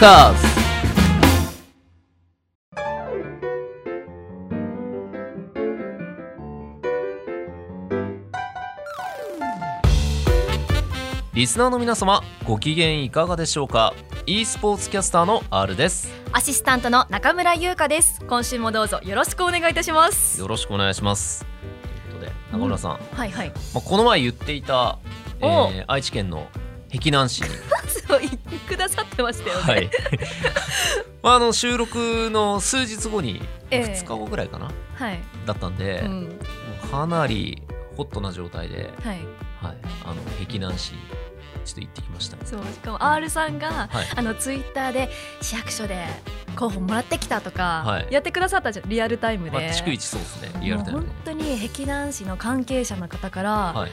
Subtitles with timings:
[0.00, 0.46] カーズ
[11.34, 13.92] リスナーの皆様ご機嫌いかがでしょうか
[14.24, 16.10] ？e スポーツキャスターの R です。
[16.32, 18.24] アシスタントの中村優香です。
[18.26, 20.40] 今週もどうぞよろしくお願いいたします。
[20.40, 21.44] よろしくお願いします。
[22.08, 23.50] ということで中村さん、はいはい。
[23.50, 24.98] まあ、この前言っていた、
[25.40, 25.68] えお。
[25.68, 26.48] ー、愛知県の
[26.90, 27.48] 碧南市に。
[28.08, 29.90] そう言ってくださってましたよね、はい。
[31.22, 33.82] まああの収録の数日後にええ。
[33.84, 36.38] 2日後ぐらいかな、はい、だったんで、もうん、
[36.84, 37.62] うかなり
[37.96, 39.18] ホットな状態で、はい。
[39.62, 40.94] はい、あの碧南市
[41.70, 42.46] ちょっと行ってきました。
[42.46, 44.06] そうしかも R さんが、はい。
[44.16, 45.10] あのツイッターで
[45.40, 46.04] 市役所で
[46.56, 48.08] 候補もらってきたとか、はい。
[48.10, 51.00] やってくださったじゃんリアルタイムで、まあ、逐一そうですねリアルタイム。
[51.00, 53.90] 本当に碧南市の関係者の方から、はい。
[53.90, 53.92] え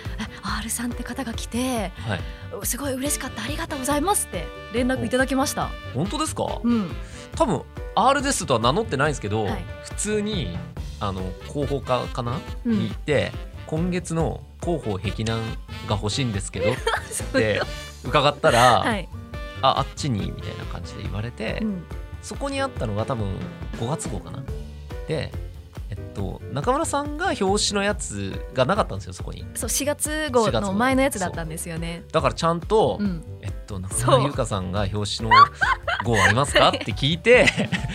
[0.60, 2.22] R さんって方が来てはい。
[2.64, 5.70] すごい嬉しかったありがとうございますって連絡いただきました。
[5.94, 6.60] 本当ですか？
[6.64, 6.92] うん。
[7.36, 7.62] 多分
[7.96, 9.66] R ですとは名乗ってないんですけど、はい。
[9.84, 10.58] 普通に
[11.00, 12.80] あの広報課かな、うん。
[12.80, 13.32] に行って
[13.68, 15.42] 今月の広報碧南
[15.88, 16.76] が欲しいんですけど っ
[17.34, 17.62] て
[18.04, 19.08] 伺ったら、はい、
[19.62, 21.84] ああっちにみたいな感じで言われて、うん、
[22.22, 23.28] そこにあったのが多分
[23.80, 24.44] 5月号かな。
[25.08, 25.32] で
[25.90, 29.46] えっと中村さんが表紙のやつがなかったんですよそこに。
[29.56, 30.72] そう4月号4月号。
[30.72, 32.04] の前のやつだったんですよね。
[32.12, 33.24] だからちゃんと、うん。
[33.42, 35.36] えっと中村優香さんが表紙の
[36.04, 36.70] 号ありますか？
[36.70, 37.46] って聞いて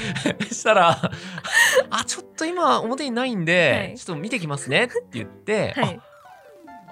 [0.51, 1.11] したら
[1.91, 3.99] 「あちょっと今表にないんで、はい。
[3.99, 6.01] ちょっと見てきますね」って言って、はい。
[6.01, 6.12] あ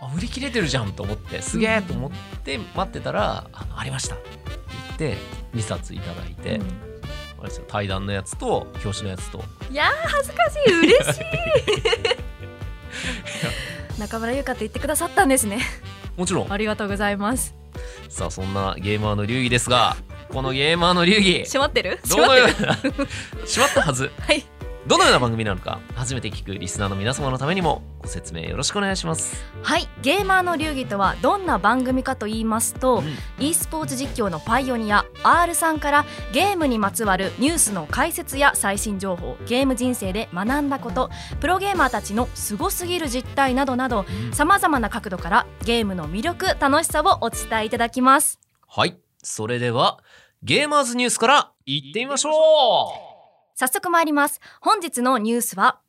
[0.00, 2.10] あ売り切れてるじゃんと思ってすげえと思っ
[2.42, 4.28] て待ってたら「あのありました」って
[4.98, 5.18] 言って
[5.54, 6.90] 2冊いただいて、うん。
[7.40, 9.42] あれですよ対談のやつと表紙のやつと。
[9.70, 10.78] いやー恥ずかしい。
[10.80, 11.24] 嬉しい。
[13.98, 15.60] 中村優香って言ってくださったんですね。
[16.16, 16.52] もちろん。
[16.52, 17.54] ありがとうございます。
[18.08, 19.96] さあそんなゲーマーの流儀ですが
[20.28, 21.44] このゲーマーの流儀。
[21.48, 22.00] 閉まってる？
[22.08, 22.92] ど閉まってる？
[23.46, 24.10] 閉まったはず。
[24.20, 24.44] はい
[24.86, 29.86] どのような番組なのか初めて聞くリスナーの皆様のためにもご説明よろしくお願いします、はい。
[30.00, 33.02] ゲーマーの流儀とはどんな番組かと言いますと、
[33.38, 33.44] うん。
[33.44, 44.32] e スポーツ実況のパイオニア R さんからゲームにまつわるニュースの解説や最新情報ゲーム人生で学んだことプロゲーマーたちのすごすぎる実態などなどうん。
[44.32, 48.40] さまざまな角度からゲームの魅力楽しさをお伝えいただきます。
[48.66, 48.98] はい。
[49.22, 49.98] それでは
[50.42, 53.09] ゲーマーズニュースからいってみましょ
[53.60, 54.40] 早速参ります。
[54.62, 55.80] 本日のニュースは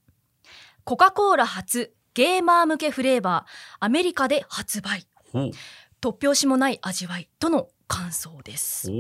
[0.84, 5.08] コカ・コーラ初ゲーマー向けフレーバーアメリカで発売。
[6.02, 8.92] 突拍子もない味わいとの感想です。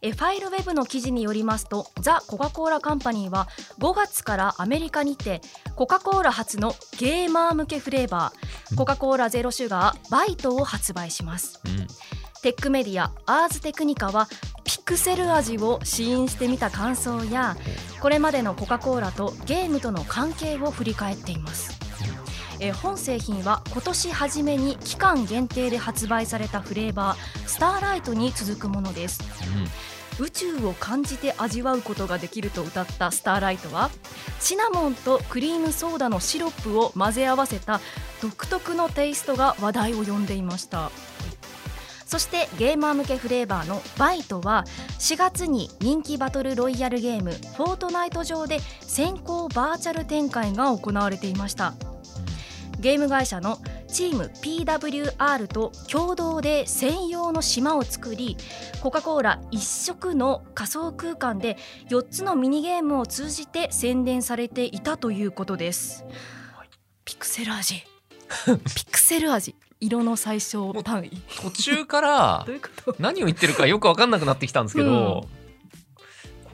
[0.00, 3.46] えファイルウェブの記事によりますとザ・コカ・コーラカンパニーは
[3.78, 5.40] 5月からアメリカにて
[5.76, 11.60] コカ・コーラ初のゲーマー向けフレーバーコカ・コーラゼロシュガーバイトを発売します。
[11.64, 11.86] うん
[12.42, 14.28] テックメディアアーズテクニカは
[14.64, 17.56] ピクセル味を試飲してみた感想や
[18.00, 21.78] これまでのコカ・コーラとゲームとの関係を振り返っています。
[22.58, 29.20] え本製品は今年初めに期間限定で発売されたフレーバースターライトに続くものです。
[30.18, 33.90] 宇宙を感じて味わうことができると歌ったスターライトは
[34.40, 37.80] シナモンとクリームソーダのシロップを混ぜ合わせた
[38.20, 40.90] 独特のテイストが話題を呼んでいました。
[42.12, 44.66] そしてゲーマー向けフレーバーのバイトは
[44.98, 51.72] 4月に人気バトルロイヤルゲームフォートナイト上で先行バーチャル展開が行われていました。
[52.78, 58.36] ゲーム会社のチーム PWR と共同で専用の島を作り
[58.82, 61.56] コカ・コーラ一色の仮想空間で
[61.88, 66.04] 4つのミニゲームを通じて宣伝されていたということです、
[67.06, 67.82] ピクセル味。
[68.76, 71.10] ピクセル味色の最小単位。
[71.42, 72.46] 途中から
[73.00, 75.26] 何を言ってるかよく分かんなくなってきたんですけど、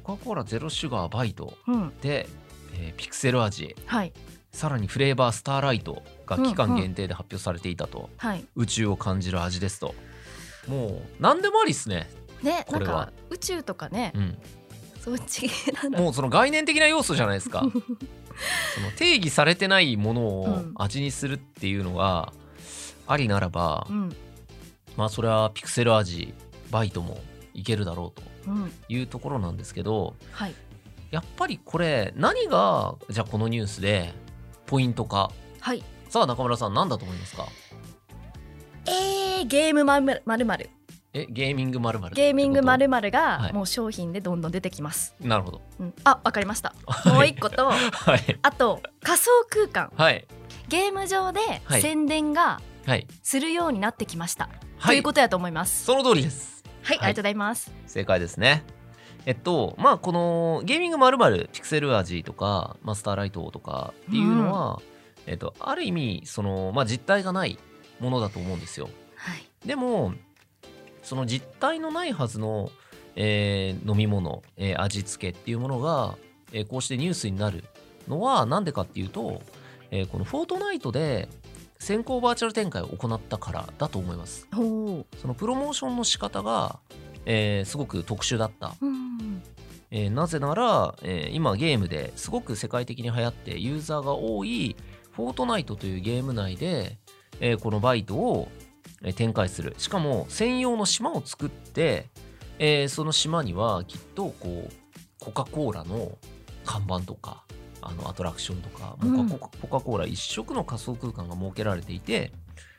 [0.03, 1.93] コカ・コーラゼロシュガーバイトうん。
[2.01, 2.27] で、
[2.73, 4.13] えーピクセル味はい。
[4.51, 8.47] さらにフレーバースターライトが期間限定で発表されていたと、はい。
[8.57, 9.95] 宇宙を感じる味ですと。
[10.67, 12.11] もう何でもありっすね、
[12.43, 13.07] ねなんこれは。
[13.07, 14.39] か宇宙とかねうん、
[15.01, 15.51] そっち
[15.91, 17.61] もうその概念的な要素じゃないですか。
[18.75, 20.75] その定義されてないものをうん。
[20.77, 22.33] 味にするっていうのが
[23.09, 24.17] ありならば、うん。
[24.97, 26.35] まあそれはピクセル味
[26.71, 27.19] バイトも
[27.55, 28.73] いけるだろうとうん。
[28.89, 30.55] いうところなんですけどはい。
[31.11, 34.13] やっぱりこれ何がじゃあこのニュースで
[34.67, 35.31] ポイントか？
[35.61, 35.83] はい。
[36.11, 37.47] さあ中村さん何だと思いますか？
[38.87, 40.45] えー、ゲームまるまる。
[40.47, 40.71] まる
[41.15, 43.49] えゲーミングまるまるゲーミングまるまるはい。
[43.49, 45.63] がもう商品でどんどん出てきます、なるほど。
[45.81, 46.75] うん、あわかりました。
[47.07, 47.75] もう一個と は
[48.17, 48.39] い。
[48.43, 49.91] あと仮想空間。
[49.97, 50.27] はい。
[50.69, 51.81] ゲーム上ではい。
[51.83, 52.68] 宣伝がはい
[53.23, 54.49] するようになってきました、
[54.79, 54.95] はい。
[54.95, 55.85] ということやと思います。
[55.85, 56.63] その通りです。
[56.83, 57.07] はい、はい。
[57.07, 57.73] ありがとうございます。
[57.87, 58.65] 正解ですね。
[59.27, 64.81] えっとまあこのゲーミングまるまるピクセル味とかマスターライトとかっていうのは、
[65.27, 67.59] えっと、ある意味その、まあ、実体がない
[68.01, 68.89] ものだと思うんですよ。
[69.17, 69.47] はい。
[69.67, 70.15] でも
[71.03, 72.71] その実体のないはずの、
[73.17, 76.17] えー飲み物、えー味付けっていうものが、
[76.53, 77.65] えーこうしてニュースになる
[78.07, 79.43] のは何でかっていうと、
[79.91, 81.29] えーこのフォートナイトで
[81.79, 84.47] 先行バーチャル展開を行ったからだと思います。
[84.55, 86.81] ほそのプロモーションの仕方が、
[87.25, 88.75] えーすごく特殊だった。
[88.81, 89.43] ううん
[89.91, 94.77] えーなぜなら、えー今ゲームですごく世界的に流行ってユーザーが多い
[95.13, 96.99] フォートナイトというゲーム内で、
[97.41, 98.49] えーこのバイトを
[99.03, 102.09] えー展開するしかも専用の島を作って、
[102.59, 104.73] えーその島にはきっとこう
[105.21, 106.19] コカ・コーラの
[106.65, 107.45] 看板とか
[107.89, 112.33] あのアトラクションとかもうコカコーラ一色の仮想空間が設けられていて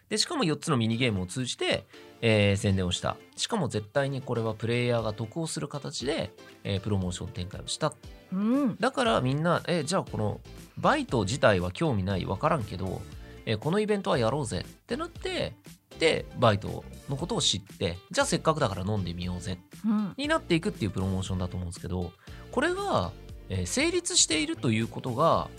[0.09, 1.85] でしかも4つのミニゲームを通じて、
[2.21, 3.15] えー宣伝をした。
[3.35, 6.33] しかも絶対にこれはプレイヤーが得をする形で、
[6.63, 7.93] えープロモーション展開をした。
[8.33, 8.75] うん。
[8.77, 10.41] だからみんなえじゃあこの
[10.79, 13.03] バイト自体は興味ない分からんけど、
[13.45, 14.65] えーこのイベントはやろうぜ。
[14.67, 15.53] ってなって
[15.99, 19.59] でバイトのことを知ってじゃあせっかくだから飲んでみようぜ。
[19.85, 20.13] うん。
[20.17, 22.11] になっていくっていうプロモーションだと思うんですけど
[22.51, 23.11] これが、
[23.49, 25.49] えー成立しているということが、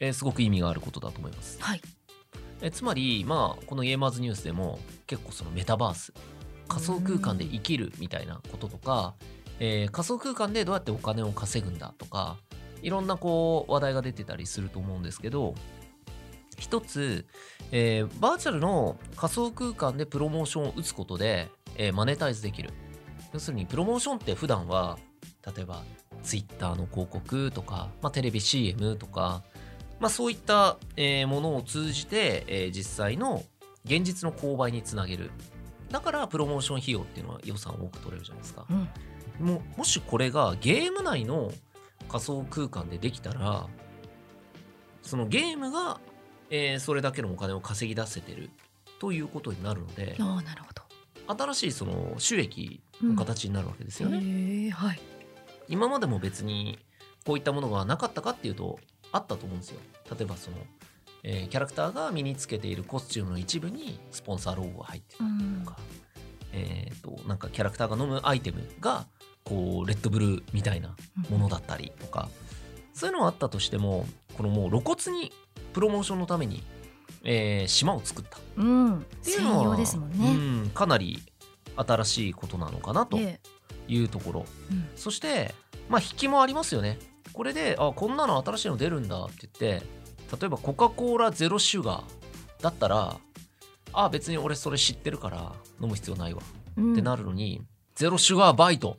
[0.00, 1.58] えーすごく意味があることだと思います。
[1.60, 1.80] はい
[2.62, 6.14] えつまりまあこのゲーマーズニュースでも結構そのメタバース
[6.68, 9.14] 仮想空間で生きるみたいなこととか、
[9.60, 12.38] えー仮想空間でどうやってお金を稼ぐんだとか
[12.82, 15.54] いろんなこう話題が出てたりすると思うんですけど
[16.58, 17.26] 一つ、
[17.72, 22.70] えーバーチャルの仮想空間でプロモーションを打つことで、えーマネタイズできる
[23.34, 24.98] 要するにプロモーションって普段は
[25.54, 25.82] 例えば
[26.26, 29.42] ツイッターの広告とか、まあ、テレビ CM とか
[30.00, 33.44] まあ、そういった、えーものを通じて、えー実際の
[33.84, 35.30] 現実の購買につなげる。
[35.90, 38.66] だからプロモーション費用っていうのは予算を多く取れるじゃないですか。
[38.68, 38.88] うん。
[39.46, 41.52] ももしこれがゲーム内の
[42.08, 43.66] 仮想空間でできたら
[45.02, 46.00] そのゲームが、
[46.50, 48.50] えーそれだけのお金を稼ぎ出せてる。
[48.98, 50.82] ということになるのでああなるほど。
[51.44, 55.00] 新しいその収益の形になるわけですよね、へえはい
[55.68, 56.78] 今までも別に
[57.24, 58.78] こういったものがなかったかっていうと
[59.12, 59.80] あったと思うんですよ。
[60.16, 60.56] 例えばその、
[61.22, 65.78] えーキャラクターが身につけているコスチュームの一部にスポンサーロゴが入ってるうんとか、
[66.52, 69.06] えー、となんかキャラクターが飲むアイテムが
[69.44, 70.94] こうレッドブルーみたいな
[71.30, 72.28] ものだったりとか、
[72.94, 75.32] そういうのはあったとしてもこのもう露骨に
[75.72, 76.62] プロモーションのために、
[77.24, 78.38] えー島を作った。
[78.38, 79.06] っうん。
[79.22, 80.16] ていうのは専用ですもんね。
[80.18, 81.22] うんかなり
[81.76, 83.38] 新しいことなのかなとえ
[83.88, 84.88] いうところ、えうん。
[84.96, 85.54] そして
[85.88, 86.98] まあ引きもありますよね。
[87.32, 89.86] これであこんなの新しいの出るんだって言って
[90.40, 93.18] 例えばコカ・コーラゼロシュガーだったら
[93.92, 96.42] あ別に俺それ知ってるから飲む必要ないわ。
[96.76, 96.92] うん。
[96.92, 97.62] ってなるのに、
[97.94, 98.98] ゼロシュガーバイト。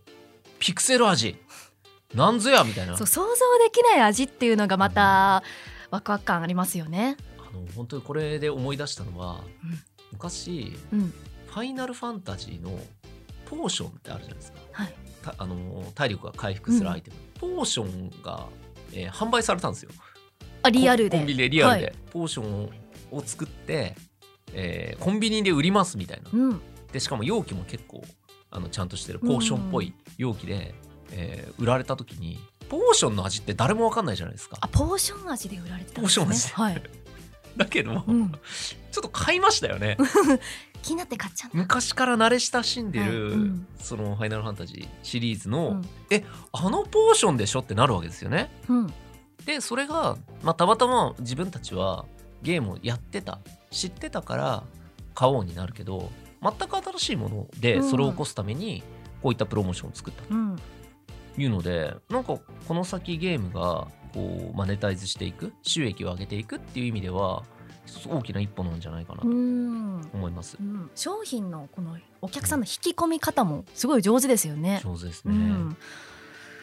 [0.59, 1.37] ピクセル味。
[2.15, 2.97] なんぞやみたいな。
[2.97, 3.29] そう想像
[3.63, 5.43] できない味っていうのがまた
[5.91, 7.15] ワクワク感ありますよね。
[7.37, 9.79] あの本当にこれで思い出したのは、うん。
[10.13, 11.13] 昔うん。
[11.47, 12.79] ファイナルファンタジーの
[13.45, 14.59] ポーションってあるじゃないですか
[15.38, 18.47] あの体力が回復するアイテム、ポーションが、
[18.94, 19.91] えー販売されたんですよ。
[20.63, 21.18] あリアルで。
[21.18, 21.95] コンビニでリアルで、はい。
[22.12, 22.69] ポーション
[23.12, 23.95] を作って、
[24.53, 26.29] えーコンビニで売りますみたいな。
[26.31, 26.62] うん。
[26.91, 28.03] でしかも容器も結構
[28.50, 30.73] あのちゃんとしてるポーションっぽい容器で、
[31.11, 34.57] えー売られた時にポーションの味って誰も分かんないじゃないですか。
[34.61, 36.25] あポーション味で売られてたんですね。
[36.25, 36.83] ポーションはい、
[37.56, 38.31] だけど、うん、
[38.92, 39.97] ちょっと買いましたよね
[40.81, 43.67] 気になって買っちゃった昔から慣れ親しんでる、はいうん。
[43.79, 45.81] その「ファイナルファンタジー」シリーズの、うん。
[46.09, 48.49] えあのポーションでしょってなるわけですよね。
[48.69, 48.93] うん。
[49.45, 52.05] でそれが、まあ、たまたま自分たちは
[52.41, 53.39] ゲームをやってた。
[53.69, 54.63] 知ってたから
[55.13, 56.09] 買おうになるけど
[56.41, 57.89] 全く新しいものでうん。
[57.89, 58.83] それを起こすために
[59.21, 60.33] こういったプロモーションを作ったと。
[60.33, 60.55] うん。
[61.37, 67.43] いうのでなんかこの先ゲームがこうマネタイズしていく収益を上げていくっていう意味では
[68.07, 70.09] 大きな一歩なんじゃないかなうとん。
[70.13, 70.57] 思います。
[70.59, 70.63] う。
[70.63, 74.81] ん商品のこのお客さんの引き込み方もすごい上手ですよね。
[74.83, 75.33] 上手ですね。
[75.33, 75.77] うん。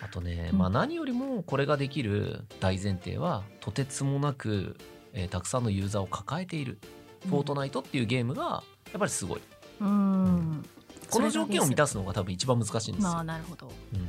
[0.02, 0.58] あとね、うん。
[0.58, 4.76] まあ、何よりもこれができる大前提はとてつもなく、
[5.12, 6.78] えーたくさんのユーザーを抱えている
[7.28, 8.62] 「フォートナイト」っていうゲームが
[8.92, 9.40] やっぱりすごい。
[9.80, 10.64] うん。
[11.10, 13.70] この条件を満たたすのが多分一番難しいんですよ、まあなるほど。
[13.92, 14.08] うん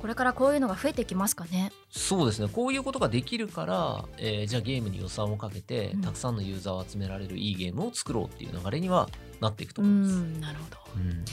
[0.00, 1.72] これからこういうのが増えてきますかね？
[1.90, 9.08] そうですねこういうことができるから、えーじゃあゲームに予算をかけて、うんたくさんのユーザーを集められるいいゲームを作ろうっていう流れには
[9.40, 10.14] なっていくとう思います。
[10.16, 10.76] んなるほど。
[10.96, 11.24] うん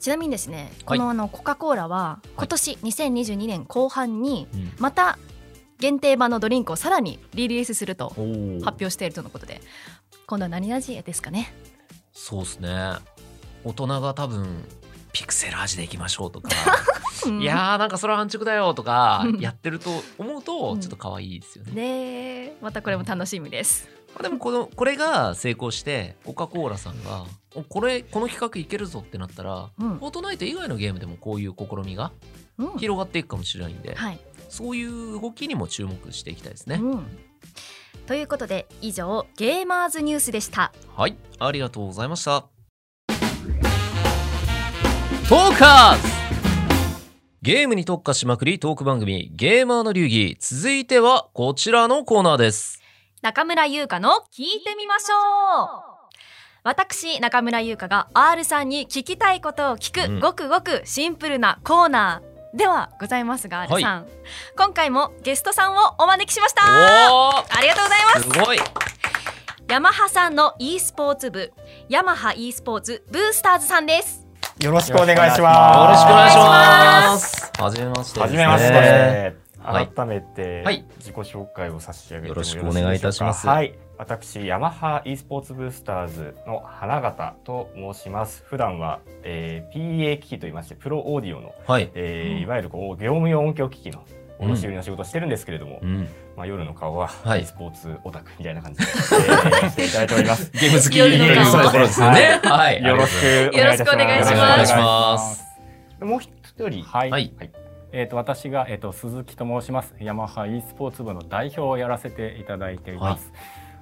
[0.00, 5.18] ちなみにですねこはいのあのコカ・コーラは今年2022年後半にうんまた
[5.80, 9.60] 限定版のドリンクをさらにリリースすると発表しているとのことで
[10.26, 11.52] 今度は何味ですかね？
[12.12, 12.92] そうですね
[13.64, 14.64] 大人が多分
[15.18, 16.50] ピクセル味でいきましょうとか
[17.26, 21.72] うんいやーなんかそれは安直だよとかうん やってると思うとうんちょっと可愛いですよね。
[21.72, 23.88] ねえまたこれも楽しみです。
[24.14, 27.24] まあでもこのこれが成功してコカ・コーラさんが
[27.56, 32.12] おこれこの企画いけるぞってなったら、うんフォートナイト以外のゲームでもこういう試みが
[32.56, 36.76] うん広がっていくかもしれないんで、はい、そういう動きにも注目していきたいですね。
[36.80, 37.18] うん。
[38.06, 40.72] ということで以上ゲーマーズニュースでした。
[40.94, 42.57] はい、ありがとうございました。
[45.28, 46.08] トーカーズ。
[47.42, 50.38] ゲームに特化しまくりトーク番組ゲーマーの流儀。
[50.40, 52.80] 続いてはこちらのコーナーです。
[53.20, 55.68] 中村優香の聞いてみましょう。
[56.64, 60.20] 私中村優香が R さんに聞きたいことを聞く、うん。
[60.20, 64.06] ごくごくシンプルなコーナーではございますが R さん、
[64.56, 66.62] 今回もゲストさんをお招きしました。
[67.12, 68.22] おありがとうございます。
[68.22, 68.58] すごい。
[69.68, 71.52] ヤマハさんの e スポーツ部
[71.90, 74.26] ヤマハ e スポーツブースターズさんです
[74.60, 75.38] よろしくお願いします。
[75.38, 77.52] よろしくお願いします。
[77.58, 78.36] はじめましてですね。
[78.36, 78.74] はじめまして。
[78.74, 79.48] はい
[79.94, 88.44] 改めてはい自己紹介を差し上げてもよろしくお願いいたしますはい、私ヤマハ e スポーツブースターズの花形と申します。
[88.46, 91.90] 普段は、えー PA 機器といいましてプロオーディオの、はい。
[91.94, 94.04] えーいわゆるこう業務用音響機器の
[94.40, 97.42] 卸売りの仕事をしてるんですけれども、うん、まあ夜の顔ははい。
[97.42, 100.50] e スポーツオタクみたいな感じで、えーいただいております。
[100.58, 101.44] ゲーム好き夜の顔。
[101.44, 102.40] そういうところですよね。
[102.42, 102.82] はい。
[102.82, 103.58] よろしくお願いいたします。
[103.58, 104.32] よろしくお願いします。
[104.32, 105.48] よろしくお願いします。
[106.00, 107.32] もう一人、はい、はい。
[107.90, 109.94] えー、と私が、えー、と鈴木と申します。
[109.98, 113.32] ヤマハ e スポーツ部の代表をやらせていただいています、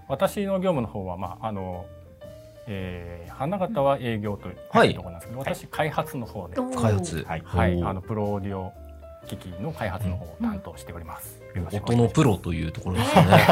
[0.09, 1.87] 私の業務の方は、まああの
[2.69, 4.95] えー、花形は営業というはい。
[4.95, 7.25] ところなんですけど、私開発の方で、開発。
[7.25, 7.43] はい。
[7.45, 8.73] はい、あのプロオーディオ
[9.27, 13.47] 機器の開発の方を担当しております、よろしくお音のプロというところですよね。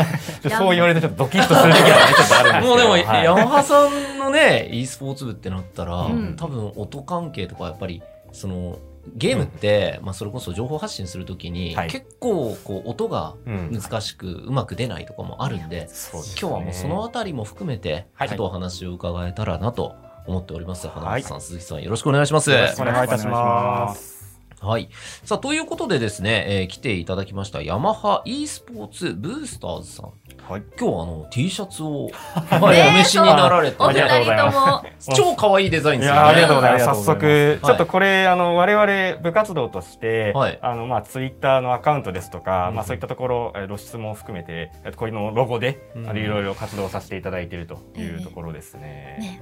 [0.51, 2.67] そう言われるとちょっとドキッとする時はねちょっとあるんですけど。
[2.67, 3.25] もうでも、はい。
[3.25, 6.37] ヤマハさんのね、e スポーツ部ってなったら、うん。
[6.37, 8.03] 多分音関係とかやっぱり、
[8.33, 8.79] その、
[9.17, 11.91] ゲームって、まあそれこそ情報発信するときに、はい。
[11.91, 13.79] 結構こう音がうん。
[13.81, 16.41] 難しくうまく出ないとかもあるんで、そうですね。
[16.41, 18.29] 今日はもうそのあたりも含めて、はい。
[18.29, 19.95] ちょっとお話を伺えたらなと
[20.27, 20.87] 思っております。
[20.87, 20.97] はい。
[20.97, 22.51] 花松さん、鈴木さん、よろしくお願いします。
[22.51, 24.24] よろしくお願いいたします。
[24.65, 24.89] はい。
[25.25, 30.13] さあ、ということでですね、えー来ていただきました、ヤマハ e スポーツブースターズさん。
[30.51, 30.63] はい。
[30.79, 36.21] 今日はあの T シャツを、 はい、お召しになられて、お二ありがとうござい人ます 超可愛いデザインいですよね。
[36.21, 36.85] やありがとうございます。
[36.85, 49.17] 早速、ちょっとこれ、あの、我々部活動として、はいあの、まあ、ツイッターのアカウントですとか、うんまあ、そういったところ、えー露出も含めて、えーこういうのロゴで、うんあのいろいろ活動させていただいているというところですね。
[49.21, 49.41] ね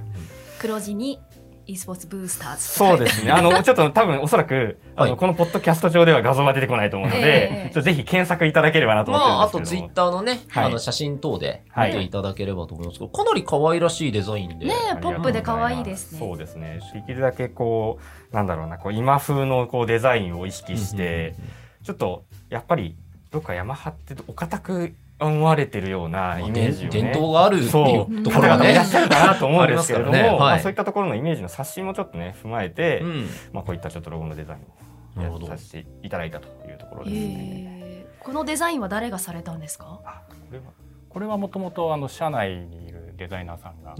[0.59, 1.19] 黒字に
[1.65, 3.31] e スポーツブースターズそうですね。
[3.31, 9.87] あの、 ちょっと多分おそらく、あの、はいこのポッドキャスト上では画像は出てこないと思うのえで、えちょっとぜひ検索いただければなとまあ、あと思ってるんですけども。
[9.87, 14.65] ツイッターのね、はいあの写真等ではい見ていただければと思いますけど、かなり可愛らしいデザインで。
[14.65, 16.79] ねポップで可愛いですねそうですね。
[16.93, 17.99] できるだけこ
[18.31, 21.35] う、なんだろうな、こう今風のこうデザインを意識して、
[21.83, 22.95] ちょっとやっぱり
[23.31, 27.01] どっかヤマハってお堅く思われてるようなイメージをね。
[27.01, 28.85] 伝統があるってそういうところがねいらっ。
[28.85, 33.27] しゃるかなと思うんですけれども、ねはいまあそういったところのイメージの刷新もちょっとね踏まえて、うん。
[33.53, 37.19] まあこういったちょっとロゴのデザインをやさせていただいたというところですね。
[37.21, 37.83] えー
[38.23, 39.99] このデザインは誰がされたんですか？
[40.05, 40.63] あこれは
[41.09, 43.95] これはもともとあの社内にいるデザイナーさんが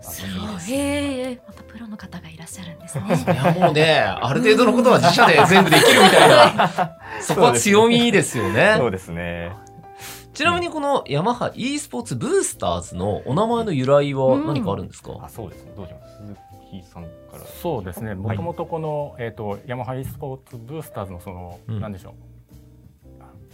[0.00, 8.76] すごいへえまたプロの方がいらっしゃるんですねいやもうね、ある程度のことは自社で全部できるみたいな、 そこは強みですよね。
[8.78, 9.52] そうですね。
[10.34, 15.72] ちなみにこのヤマハ e スポーツブースターズのお名前の由来は何かあるんですか、あそうですね。
[15.76, 16.18] どうします？
[16.18, 16.36] 鈴
[16.82, 17.40] 木さんから。
[17.40, 18.08] そうですね。
[18.10, 22.14] はいもともとこの、えっ、と、ヤマハ e スポーツブースターズのその、うんなんでしょ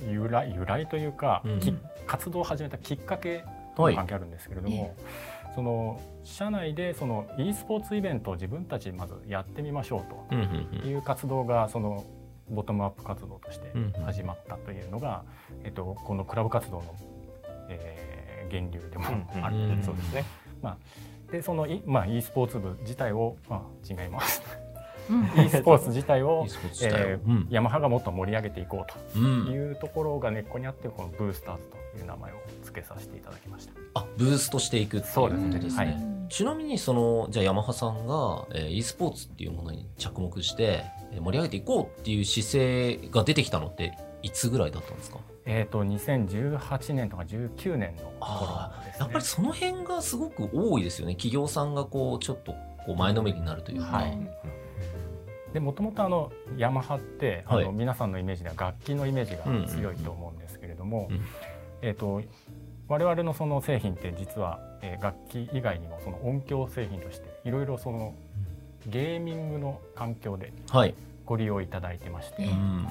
[0.09, 0.11] う？
[0.11, 1.75] 由来、由来というか、うんき
[2.07, 3.45] 活動を始めたきっかけ
[3.77, 4.97] とも関係あるんですけれども。
[5.55, 9.99] その社内でその e スポーツイベントを自分たちでまずやってみましょ
[10.31, 12.05] ううんうんという活動がその
[12.51, 13.73] ボトムアップ活動として
[14.05, 15.25] 始まったというのが、
[15.65, 16.95] えっと、このクラブ活動の、
[17.69, 18.11] えー
[18.51, 19.05] 源流でも
[19.43, 20.25] ある、うんそうですね。
[20.61, 24.43] まあ、でそのい、まあ、e スポーツ部自体を、まあ、違います。
[25.09, 25.45] うん。
[25.45, 27.09] e スポーツ自体を e スポーツ自体を。
[27.09, 27.47] えーうん。
[27.51, 29.21] ヤマハがもっと盛り上げていこうと。
[29.21, 29.47] うん。
[29.47, 33.73] いうところが根っこにあってこのブースターズという名前を付けさせていただきました。
[33.95, 35.53] あブーストしていくっていうことですね。
[35.53, 35.85] そうですね。
[35.85, 45.19] はいちなみにそのじゃあヤマハさんが、えー e スポーツっていうものに着目してえー盛り上げていこうっていう姿勢が出てきたのっていつぐらいだったんですか？
[45.47, 49.01] えー、と2018年とか19年の頃ですね。
[49.01, 51.15] やっぱりその辺がすごく多いですよね。
[51.15, 52.53] 企業さんがこうちょっと
[52.87, 54.19] こう前のめりになるというか、はい。
[55.53, 57.65] でもともとあのヤマハって、あはい。
[57.65, 61.21] の皆さんのイメージでは楽器のイメージが強いと思うんですけれども、うん。
[61.83, 62.23] えー、と
[62.87, 68.15] 我々のその製品って実は、えー楽器以外にもその音響製品としていろいろその
[68.87, 70.95] ゲーミングの環境ではい、
[71.27, 72.89] ご利用いただいてまして、えうん。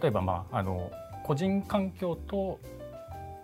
[0.00, 0.90] 例えば、まあ、あの
[1.24, 2.58] 個人環境と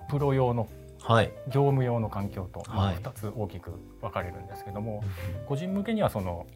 [0.09, 0.69] プロ用の
[1.03, 1.33] はい。
[1.49, 2.97] 業務用の環境と、まあはい。
[2.97, 5.03] 2つ大きく分かれるんですけども、
[5.47, 6.47] 個人向けにはその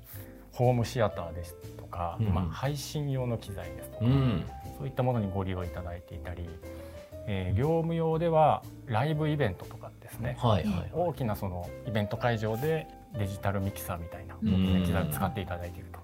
[0.52, 2.26] ホームシアターですとか、うん。
[2.28, 4.44] まあ、配信用の機材ですとか、うん。
[4.78, 6.48] そういったものにご利用いただいていたり、
[7.26, 12.86] えー業務用ではライブイベントとかですね、はいはい大きなそのイベント会場で
[13.18, 14.84] デジタルミキサーみたいなうん。
[14.84, 16.00] 機材を使っていただいていると。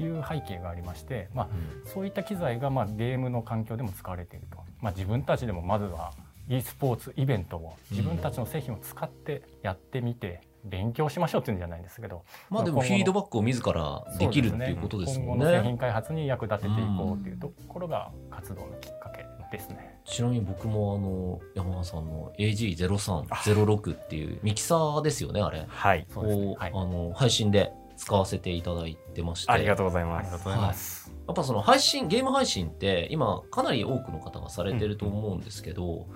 [0.00, 1.48] いう背景がありまして、まあ、
[1.84, 6.12] そういった機材がまあゲームの環境でも使われていると、まあ、自分たちでもまずは
[6.48, 12.22] e スポーツイベントを自分たちの製品を使ってやってみて勉強しましょうっていうんじゃないんですけど。
[12.48, 19.97] まあでもフィードバックを自らできるっていうことですもん今後の製ね品開発に役立てていこうというところが活動のきっかけですね。
[20.08, 25.66] ちなみに僕もあの山川さんの AG0306 っていうミキサーですよねあれ。
[25.68, 26.06] はい。
[26.12, 26.46] そうですね。
[26.46, 26.72] を、はい。
[26.74, 29.52] あの配信で使わせていただいてまして。
[29.52, 30.26] ありがとうございます。
[30.28, 30.60] ありがとうござい。
[30.60, 31.12] ます。
[31.26, 36.06] やっぱその配信ゲーム配信って今かなり多くの方がされてると思うんですけど、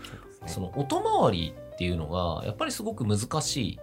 [0.46, 3.80] その音回りっていうのがやっぱりすごく難しい、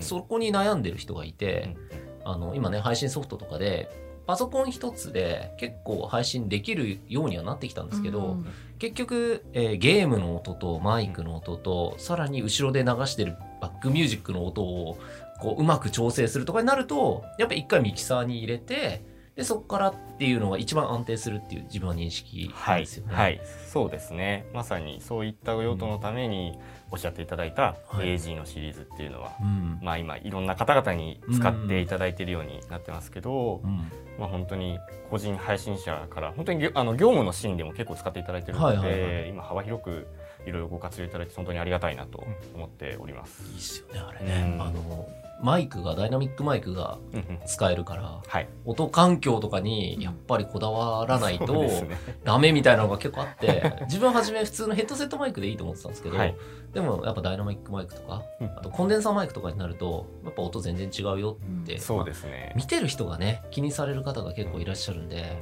[0.00, 1.76] そこに悩んでる人がいて、
[2.24, 3.90] あの今ね配信ソフトとかで
[4.26, 8.46] パソコン一つで結構配信できるようにはなってきたんですけど、うん
[8.82, 14.98] 結局、えーゲームの音とマイクの音と、さらに後ろで流してるバックミュージックの音を
[15.38, 19.04] こううまく調整するとかになるとやっぱり一回ミキサーに入れて
[19.36, 23.14] でそこからっていうのが一番安定するっていう自分は認識ですよね。
[23.14, 23.40] はい、
[23.72, 24.46] そうですね。
[24.52, 26.58] まさにそういった用途のために
[26.92, 28.14] おっしゃっていただいたはい。
[28.14, 29.78] AG のシリーズっていうのは、うん。
[29.82, 33.90] まあ今いろんな方々に使っていただいているようになってますけど、うん。
[34.18, 34.78] まあ本当に
[35.10, 39.28] 個人配信者から本当にあの業務のシーンでも結構使っていただいているので、はいはいはい。
[39.30, 40.06] 今幅広く
[40.46, 43.42] いろいろご活用いただいて本当にありがたいなと思っております。
[43.52, 44.62] いいっすよねあれね、うん。
[44.62, 45.08] あの
[45.42, 47.38] マイクがダイナミックマイクがうんうん。
[47.46, 48.48] 使えるからはい。
[48.64, 51.64] 音環境とかにやっぱりこだわらないと。
[52.24, 56.36] ダメみたいなのが結構あって 自分は初め普通のヘッドセットマイクでいいと思ってたんですけど、はい。
[56.72, 58.46] でもやっぱダイナミックマイクとかうん。
[58.46, 62.52] あとコンデンサーマイクとかになるとやっぱ音全然違うよって、そうですね。
[62.54, 65.36] 見てる人がね気にされる方が結構いらっしゃるんで、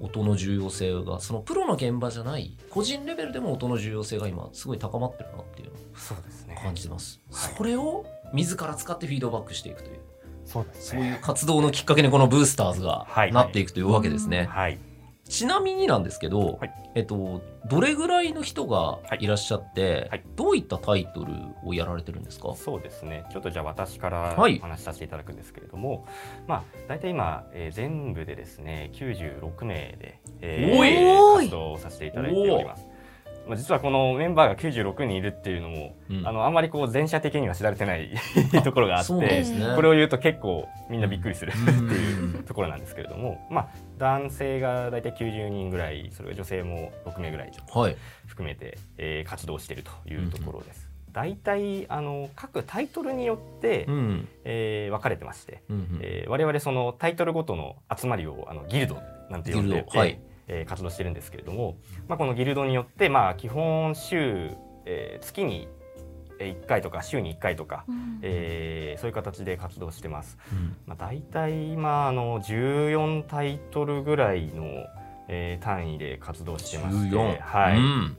[0.00, 6.56] 音の重要性がそのプロの現場じゃない個人レベルでも音の重要性が今すごい高まってるなっていうのそうですね。
[6.58, 6.62] を。
[6.62, 7.54] 感じてます、はい。
[7.56, 10.00] それを自ら使ってフィードバックしていくという
[10.44, 13.32] そうですそういう活動のきっかけにこのブースターズがはい。
[13.32, 14.78] なっていくというわけですね、はい。
[15.28, 16.72] ちなみになんですけど、はい。
[16.94, 19.26] えっと、どれぐらいの人がい。
[19.26, 20.22] らっしゃって、はい。
[20.36, 21.32] どういったタイトル
[21.64, 22.54] をやられてるんですか？
[22.54, 23.24] そうですね。
[23.32, 24.58] ちょっとじゃあ私からはい。
[24.58, 26.06] お話しさせていただくんですけれども、
[26.46, 31.44] まあ大体今、えー全部でですね96名で、えおいおい。
[31.46, 32.85] 活動をさせていただいております。
[33.46, 36.26] まあ実はこのメンバーが96人いるっていうのも、うん。
[36.26, 38.10] あのあんまりこう全社的には知られてない
[38.64, 39.44] ところがあってね。
[39.76, 41.90] これを言うと結構みんなびっくりするってうん
[42.36, 47.96] いうところなんですけれども、まあ男性が大体90人ぐらい、それ女性も6名ぐらいちょっとはい。
[48.26, 50.90] 含めて、えー活動しているというところです。
[51.12, 54.28] 大体あの各タイトルによって、うん。
[54.44, 55.98] えー分かれてまして、うんうん。
[56.02, 58.98] えー我々そのタイトルごとの集まりをあのギルド
[59.30, 61.76] なんて呼んでて、はいえー活動してるんですけれども、
[62.08, 64.50] まあ、このギルドによって、まあ、基本週、
[64.84, 65.68] えー月に
[66.38, 68.18] 1回とか週に1回とか、うん。
[68.22, 70.38] えーそういう形で活動してます。
[70.52, 70.76] うん。
[70.86, 74.64] まあ、大体今あの14タイトルぐらいの、
[75.28, 77.78] えー単位で活動してまして、14はい。
[77.78, 78.16] うん。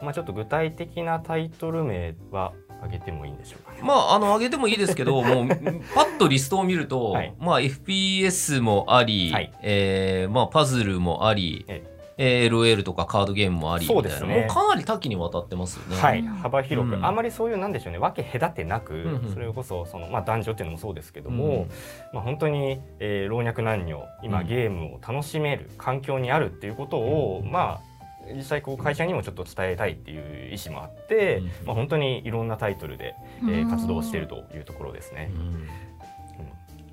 [0.00, 3.78] まあ、ちょっと具体的なタイトル名は挙げてもいいんでしょうかね。
[3.82, 5.48] まあ、あの、上げてもいいですけど、 もう、
[5.94, 7.34] パッとリストを見ると、はい。
[7.38, 9.52] まあ、FPS もあり、はい。
[9.62, 11.98] えーまあ、パズルもあり、ええ。
[11.98, 14.26] ー LOL とかカードゲームもあり、そうですね。
[14.26, 14.54] みたいな。
[14.54, 16.02] もうかなり多岐にわたってますよね。
[16.02, 17.06] はい、うん幅広く、うん。
[17.06, 17.98] あまりそういうなんでしょうね。
[18.00, 19.32] 分け隔てなく、んうん。
[19.32, 21.70] それこそその、まあ、男女っていうのもそうですけども、うん。
[22.12, 24.46] まあ、本当に、えー老若男女今、うん。
[24.48, 27.52] ゲームを楽しめる環境にあるっていうことを、うん。
[27.52, 27.87] まあ
[28.34, 31.46] 実際こう会社にもちょっと伝えたいっていう意思もあって、うん。
[31.66, 35.30] まあ、本当にいろんなタイトルで、えー活動しているというところですね。
[35.34, 35.68] うん。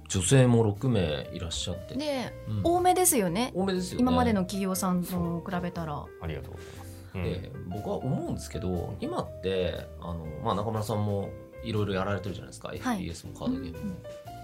[0.07, 2.61] 女性も6名いらっしゃって、でうん。
[2.63, 3.51] 多めですよね。
[3.55, 4.01] 多めですよね。
[4.01, 6.05] 今までの企業さんと比べたら。
[6.21, 6.95] ありがとうございます。
[7.15, 7.23] うん。
[7.23, 11.29] で僕は思うんですけど今ってあの、まあ、中村さんも
[11.63, 12.79] いろいろやられてるじゃないですか、はい。
[12.79, 13.91] FPS もカードゲーム。
[13.91, 13.95] も、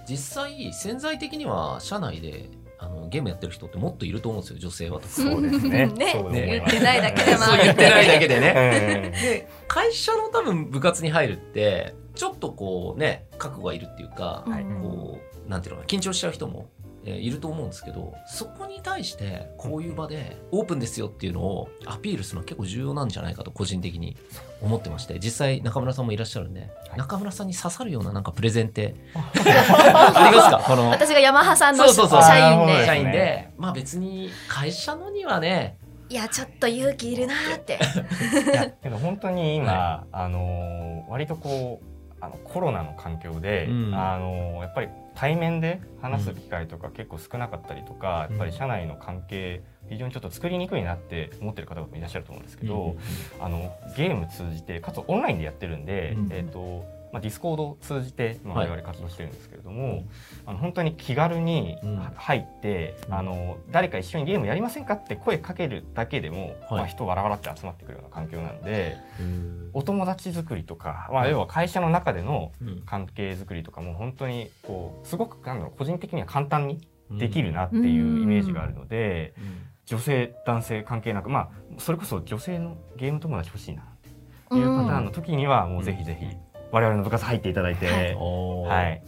[0.08, 2.50] 実際潜在的には社内で
[2.84, 5.14] あのゲームやってる人ってもっといると思うんですよ女性はとか。
[5.14, 5.86] そうですね。
[5.86, 6.48] ねそう思います。
[6.48, 9.04] 言ってないだけでもそう言ってないだけでね。
[9.06, 9.12] うん。
[9.12, 14.64] で会社の多分部活に入るってちょっとこうね覚悟がいるっていうか、はい。
[14.82, 16.72] こうなんていうのかな緊張しちゃう人も
[17.06, 24.16] えーいると思うんですけどそこに対してこういう場でオープンですよっていうのをアピールするのは結構重要なんじゃないかと個人的に
[24.62, 26.98] 思ってまして実際中村さんもいらっしゃるんで、はい。
[26.98, 30.64] 中村さんに刺さるようななんかプレゼンってありますか？
[30.66, 32.86] この私がヤマハさんの社員で。
[32.86, 33.50] 社員で。
[33.58, 35.78] まあ別に会社のにはね
[36.10, 37.80] いやちょっと勇気いるなーって。
[38.52, 41.86] いやけど本当に今、あのー割とこう
[42.22, 43.96] あのコロナの環境で、うん。
[43.96, 48.38] あのーやっぱり対面で話す機会とか結構少なかったりとか、うん。
[48.38, 52.96] やっぱり社内の関係非常にちょっと作りにくいなって思ってる方もいらっしゃると思うんですけど、
[53.40, 56.30] あのゲーム通じてかつオンラインでやってるんで、うん。
[56.32, 58.70] えっ、とまあ、 Discord を通じて、まあ、はい。
[58.70, 60.06] 我々活動してるんですけれども、
[60.46, 61.98] あの本当に気軽にうん。
[61.98, 63.14] は入って、うん。
[63.14, 66.56] あの誰か一緒にゲームやりませんかって声かけるだけでも、はい。
[66.72, 71.32] まあ、人わらわらって集まってくるような環境なんでうんお友達作りとか、まあ、はい。
[71.32, 72.82] 要は会社の中でのうん。
[72.86, 79.44] 関係作りとかも本当にこうすごくなんだろう個人的には簡単にできるなっていうイメージがあるので、うん。
[79.86, 83.86] 女性男性関係なくまあそれこそ女性のゲーム友達欲しいなっ
[84.50, 86.26] ていうパターンの時にはもうぜひぜひ
[86.72, 89.04] 我々の部活入っていただいて、はい、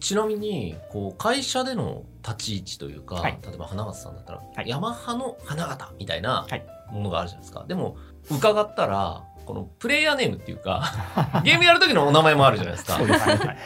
[0.00, 3.38] ちなみにこう会社での立ち位置というか、はい。
[3.42, 4.68] 例えば花形さんだったら、はい。
[4.68, 6.66] ヤマハの花形みたいなはい。
[6.90, 7.96] ものがあるじゃないですか、でも
[8.30, 10.92] 伺ったらこのプレイヤーネームっていうか
[11.44, 12.96] ゲームやる時のお名前もあるじゃないですか。
[12.98, 13.08] そう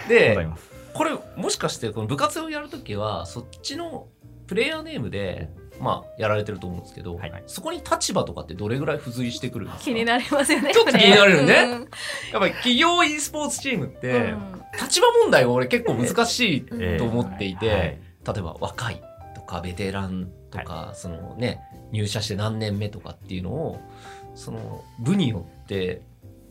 [0.09, 0.49] で。
[0.93, 4.09] これもしかしてこの部活をやる時はそっちの
[4.47, 5.49] プレイヤーネームで
[5.81, 7.43] まあやられてると思うんですけど、はい。
[7.47, 9.85] そこに立場とかってどれぐらい付随してくるんですか？
[9.85, 10.73] 気になりますよね。
[10.73, 11.55] ちょっと気になるよね。
[11.55, 11.71] うん。
[11.71, 11.89] やっ
[12.33, 14.63] ぱり企業 e スポーツチームって、うん。
[14.81, 17.81] 立場問題が俺結構難しいええと思っていて、はい。
[17.81, 17.99] 例
[18.39, 19.03] えば若い
[19.35, 23.81] とかベテランとか、そのね入社して何年目とかっていうのを
[24.35, 26.03] その部によって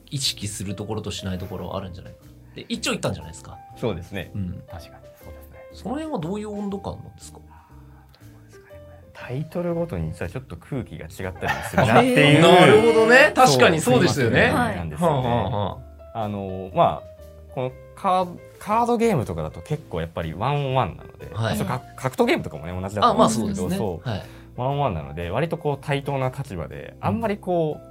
[0.10, 2.32] 意識するところとしないところはあるんじゃないかな。
[2.56, 4.32] で一長一短じゃないですか、そうですね。
[4.34, 5.06] うん、確かに。
[5.24, 5.65] そうですね。
[5.72, 7.39] その辺はどういう温度感なんですか？
[9.19, 12.41] タイトルごとに実はちょっと空気が違ったりするなっていう。
[12.41, 14.49] なるほどね確かにそうですよね。
[14.49, 15.27] はいなんですよね。
[15.27, 15.77] は
[16.13, 24.25] あのまあこのカードカードゲームとかだと結構やっぱりワンワンなので、はい格闘ゲームとかもね同じだとあまあ思うんですけど、そうですね。
[24.55, 27.88] そワンワンなので割とこう対等な立場であんまりこう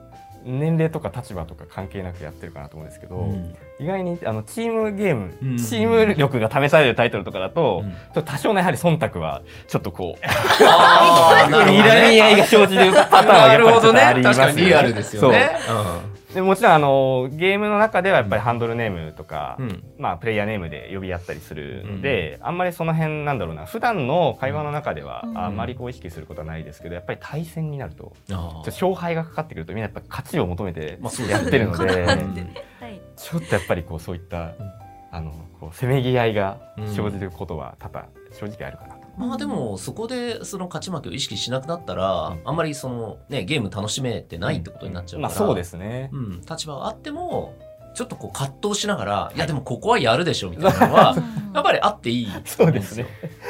[0.48, 3.54] 年齢とか立場とか関係なくやってるかなと思うんですけど、うん。
[3.78, 5.58] 意外にあのチームゲーム、うん。
[5.58, 7.90] チーム力が試されるタイトルとかだと、うん。
[7.90, 11.82] ちょっと多少のやはり忖度はちょっとこう睨 み
[12.20, 15.50] 合いが生じるパターンはなるやっぱりありますかにリアルですよね。
[16.34, 19.68] でもちろんあのゲームの中ではやっぱりハンドルネームとか、うん。
[19.70, 23.64] うんまあ、プレイヤーネームで呼び合ったりするので、あんまりその辺なんだろうな。
[23.66, 25.38] 普段の会話の中ではうん。
[25.38, 28.14] あんまりこう意識することはないですけどやっぱり対戦になると
[28.66, 32.06] 勝敗がかかってくるとみんなやっぱ勝ちを求めてやってるので、
[33.16, 34.52] ちょっとやっぱりこうそういった、
[35.18, 36.61] あのこうせめぎ合いが
[36.94, 39.09] 生じることは多々正直あるかなと。
[39.18, 46.11] まあでもそこでその勝ち負けを意識しなくなったら、あんまりそのねゲーム楽しめてないってことになっちゃうから、まあそうですね。
[46.12, 47.54] うん、立場があっても
[47.94, 51.16] ちょっとこう葛藤しながら、い、やでもここはやるでしょみたいなのは
[51.52, 53.07] やっぱりあっていいそうですね。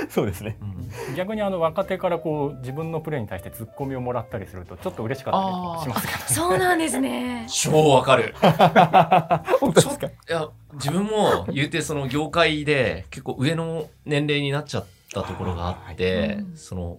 [0.08, 0.56] そうですね。
[0.62, 0.77] うん
[1.16, 6.40] 逆にあの若手からこう自分のプレーに対してツッコミをもらったりするとちょっと嬉しかったりしますけど。
[6.40, 8.34] そうなんですね超わかる。
[10.28, 16.98] いや自分も言うてその業界で結構上の年齢になっちゃったところがあって、うんその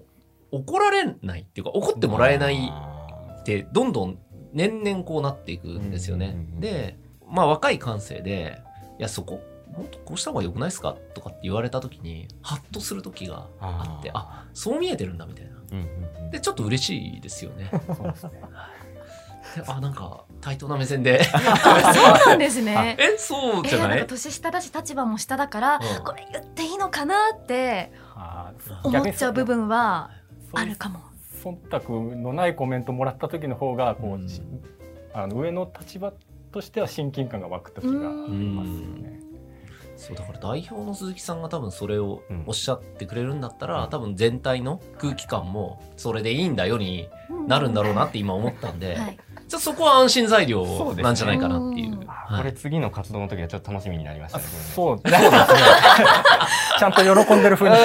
[0.52, 2.72] 怒られないっていうか怒ってもらえない
[3.40, 4.18] ってどんどん
[4.52, 6.36] 年々こうなっていくんですよね。
[6.60, 6.98] で
[7.28, 8.60] まあ若い感性で
[8.98, 9.42] 「いやそこ
[9.78, 15.52] もっとこうした方がよくないですか?」とかって言われた時にハッとする時があってあそう見えてるんだみたいな。
[15.72, 15.86] うんうん
[16.24, 17.72] うんでちょっと嬉しいですよね。
[17.98, 18.32] そうですね。
[19.56, 21.42] であなんか対等な目線で そう
[22.28, 27.92] なんですねえそうえじゃない、ーなんか年下だし立場も下だから、うんこれ言っていいのかなって
[28.84, 30.12] 思っちゃう部分は
[30.54, 31.00] あるかも。
[31.44, 34.42] 忖度のないコメントもらった時の方がこう、うんし
[35.14, 36.14] あの上の立場
[36.52, 37.94] としては親近感が湧く時があ
[38.28, 39.20] りますよね。
[40.00, 47.10] そうだから代表の鈴木さんが多分それをうんおっしゃってくれるんだったら、うん多分全体の空気感もそれでいいんだよに
[47.48, 51.94] なるんだろうなって今思ったんで、はい、じゃあそこは安心材料なんじゃないかなっていう。
[51.94, 54.48] うんあこれ次の活動の時はちょっと楽しみになりましたあね。
[54.48, 55.30] そうそうですね。
[56.78, 57.82] ちゃんと喜んでる風にし。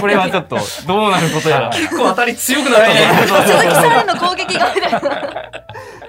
[0.00, 0.56] これはちょっと
[0.86, 5.00] どうなることやら 結構当たり強くなったぞ鈴木さんへの攻撃がみたいな。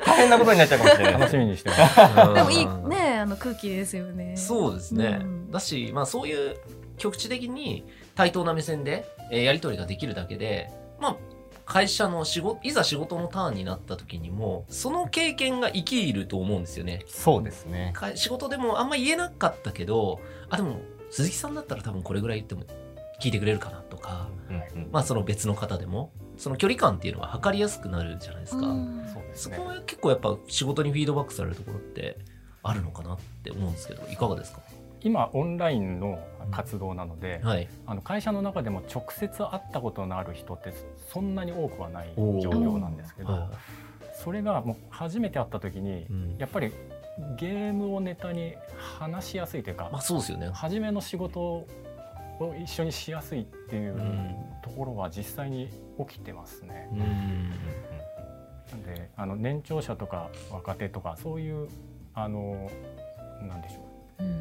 [0.05, 2.33] 大変なことになっちゃうかもしれない楽しみにしてます。
[2.35, 4.35] でもいいねあの空気ですよね。
[4.37, 6.57] そうですね、うんだし、まあ、そういう
[6.97, 11.17] 局地的に対等な目線で、えーやり取りができるだけで、まあ、
[11.65, 17.03] 会社の仕事いざ仕事のターンになった時にもその経験が生きると思うんですよね。
[17.07, 17.91] そうですね。
[17.93, 22.63] か仕事でもあんま言えなかったけどあでも鈴木さんだったら多分これぐらい言っても
[23.21, 29.03] 聞いてくれるかなとか、うんうんまあその別の方でもその距離感っていうのは測りやすくなるじゃないですか、うん
[29.33, 32.17] そこは結構やっぱ仕事にフィードバックされるところって
[32.67, 34.61] あるのかなって思うんですけどいかがですか？
[35.01, 36.19] 今オンラインの
[36.51, 37.67] 活動なので、はい。
[37.85, 40.73] あの会社の中でも直接会ったことのある人って
[41.13, 43.51] そんなに多くはない状況なんですけどは
[44.23, 46.35] それがもう初めて会った時に、うん。
[46.39, 46.73] やっぱり
[47.39, 48.55] ゲームをネタに
[48.99, 50.49] 話しやすいというか、まあそうですよね。
[50.53, 51.67] 初めの仕事を
[52.61, 56.89] 一緒にしやすいっていううんところは実際に起きてますね。
[56.91, 57.49] うん。
[58.71, 61.69] なんであの年長者とか若手とかそういう
[62.17, 62.69] あの
[63.47, 63.81] なんでしょ
[64.19, 64.23] う。
[64.23, 64.39] うん。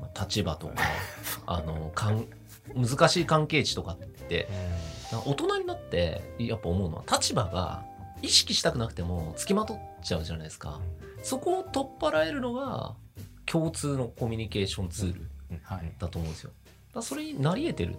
[0.00, 0.74] まあ立場とか
[1.46, 2.26] あのかん
[2.74, 4.48] 難しい関係値とかって
[5.12, 5.22] なん。
[5.22, 7.84] か大人になってやっぱ思うのは立場が
[8.22, 10.80] 意識したくなくても付きまとっちゃうじゃないですか。
[11.22, 12.94] そこを取っ払えるのが
[13.44, 15.28] 共通のコミュニケーションツール
[15.98, 16.50] だと思うんですよ。
[16.50, 16.54] だ
[16.94, 17.96] からそれになり得てるっ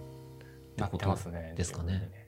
[0.76, 1.52] てことますね。
[1.56, 2.27] ですかね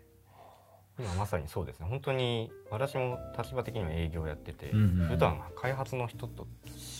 [0.98, 1.86] 今まさにそうですね。
[1.88, 6.46] 本当に私も立場的には営業やってて、うんうん普段開発の人と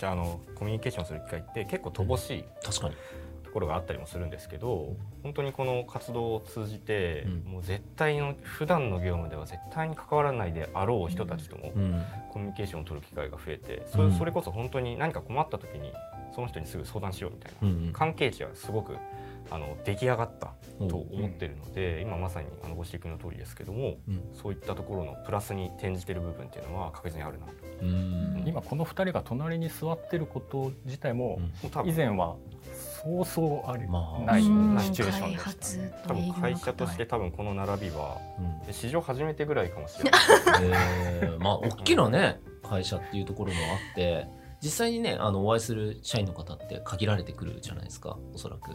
[0.03, 2.95] あのコミュニケーションする機会って結構乏しい確かに。
[3.43, 7.53] ところがあったりもするんですけど本当にこの活動を通じて、うん。
[7.53, 12.05] もう絶対の普段の業務では絶対に関わらないであろう人たちともうん。
[12.31, 14.13] コミュニケーションを取る機会が増えてそうん。
[14.13, 15.93] れそれこそ本当に何か困った時に
[16.33, 17.93] その人にすぐ相談しようみたいなうんうん。
[17.93, 18.97] 関係値はすごく
[19.51, 20.55] あの出来上がった
[20.89, 24.23] と思ってるので、今まさにあのご指摘の通りですけども、うん。
[24.41, 27.53] そういったところのプラスに転じてる部分っていうのは確実にあるなと。
[27.83, 28.45] うん。
[28.47, 31.41] 今この2人が隣に座ってること自体も
[31.85, 32.37] 以前は
[33.03, 34.25] そうそうあり、まあ。
[34.25, 34.49] ない、シ
[34.93, 35.93] チュエーション開でした発ね。
[36.07, 38.67] 多分会社として多分この並びはうん。
[38.67, 40.21] で史上初めてぐらいかもしれない。
[40.63, 44.27] えーまあ大きなね会社っていうところもあって
[44.63, 48.71] 実際にねあのお会いする社員の方って限られてくるじゃないですかおそらく、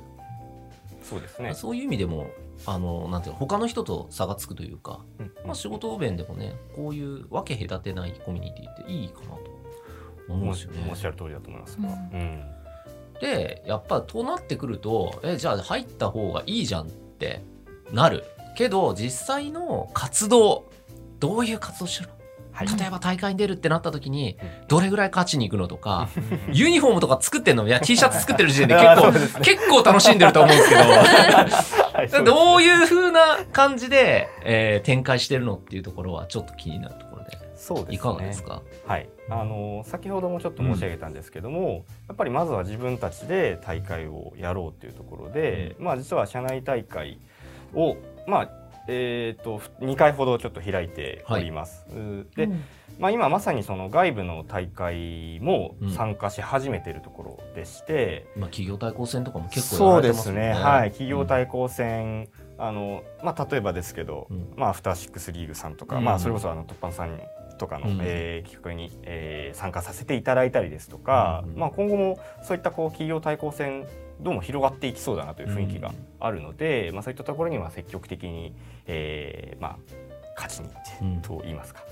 [1.08, 1.54] そうですね。
[1.54, 2.32] そういう意味でも
[2.66, 9.40] あのなんていうの他の人と差がつくというか、うんまあ、仕事弁でもねこういう分け隔てないコミュニティっていいかなと
[10.30, 10.88] 思うんですよね。
[10.90, 11.78] おっしゃる通りだと思います。
[11.80, 11.88] が。
[11.88, 12.20] うん。
[12.20, 12.44] うん。
[13.22, 17.44] でやっぱとなってくるとえじゃあ入った方がいいじゃんって
[17.92, 18.24] なる。
[18.56, 20.66] けど実際の活動
[21.20, 22.15] どういう活動してるの
[22.56, 22.68] はい。
[22.80, 24.68] 例えば大会に出るってなった時にうん。
[24.68, 26.08] どれぐらい勝ちに行くのとか
[26.52, 27.68] ユニフォームとか作ってんの？
[27.68, 29.20] いや T シャツ作ってる時点で 結構ね。
[29.44, 30.82] 結構楽しんでると思うんですけど。
[31.96, 37.38] はいそうですどういう風な感じで、えー展開してるのっていうところはちょっと気になるところで。
[37.56, 37.96] そうですね。
[37.96, 38.62] いかがですか？
[38.86, 47.18] はい、あの先ほどもちょっと申し上げたんですけども、やっぱりまずは自分たちで大会をやろうっていうところで、まあ実は社内大会
[47.74, 47.96] を
[48.28, 48.50] まあ
[48.88, 51.86] えー、と2回ほどちょっと開いております。
[51.90, 52.64] うーで、うん。
[53.00, 55.92] まあ、今まさにその外部の大会もうん。
[55.92, 64.54] 参加し始めているところでして、まあ企業対抗戦とかも結構そうですね、はい、企業対抗戦、あのまあ、例えばですけど、うん。
[64.56, 66.04] まあ、アフターシックスリーグさんとか、うん。
[66.04, 67.20] まあ、それこそあの突破さん
[67.58, 68.00] とかの、うん。
[68.02, 71.56] えー企画に、えー参加させていただいたりですとか、うん。
[71.56, 73.88] まあ、今後もそういったこう企業対抗戦
[74.20, 78.56] どうも広がっていきそうだなという雰囲気があるので、まあ、そういったところには積極的に、
[78.88, 79.78] えーまあ、
[80.36, 81.84] 勝ちに行ってと言いますか。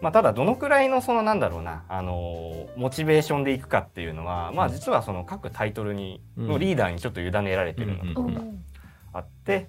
[0.00, 8.42] まあ、ただどのくらいのそのなんだろうな、あのーモチベーションでいくかっていうのは、まあ、実はその各タイトルにのリーダーにちょっと委ねられてるようなところが
[9.12, 9.68] あって、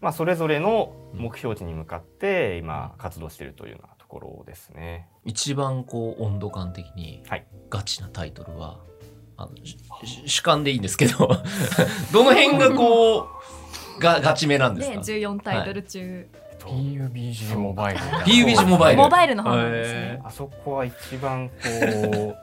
[0.00, 5.08] まあ、それぞれの目標値に向かって今活動しているというようなところですね。
[5.24, 7.46] 一番こう温度感的にはい。
[7.68, 8.78] ガチなタイトルは、
[9.36, 9.50] あの
[10.26, 11.28] 主観でいいんですけど
[12.12, 13.28] どの辺がこ
[13.98, 16.28] うがガチめなんですでか14タイトル中、
[16.60, 18.00] PUBG モバイル。
[18.00, 19.02] PUBG モバイル。
[19.02, 19.98] モバイルの方なんですね。
[19.98, 22.36] へあそこは一番こう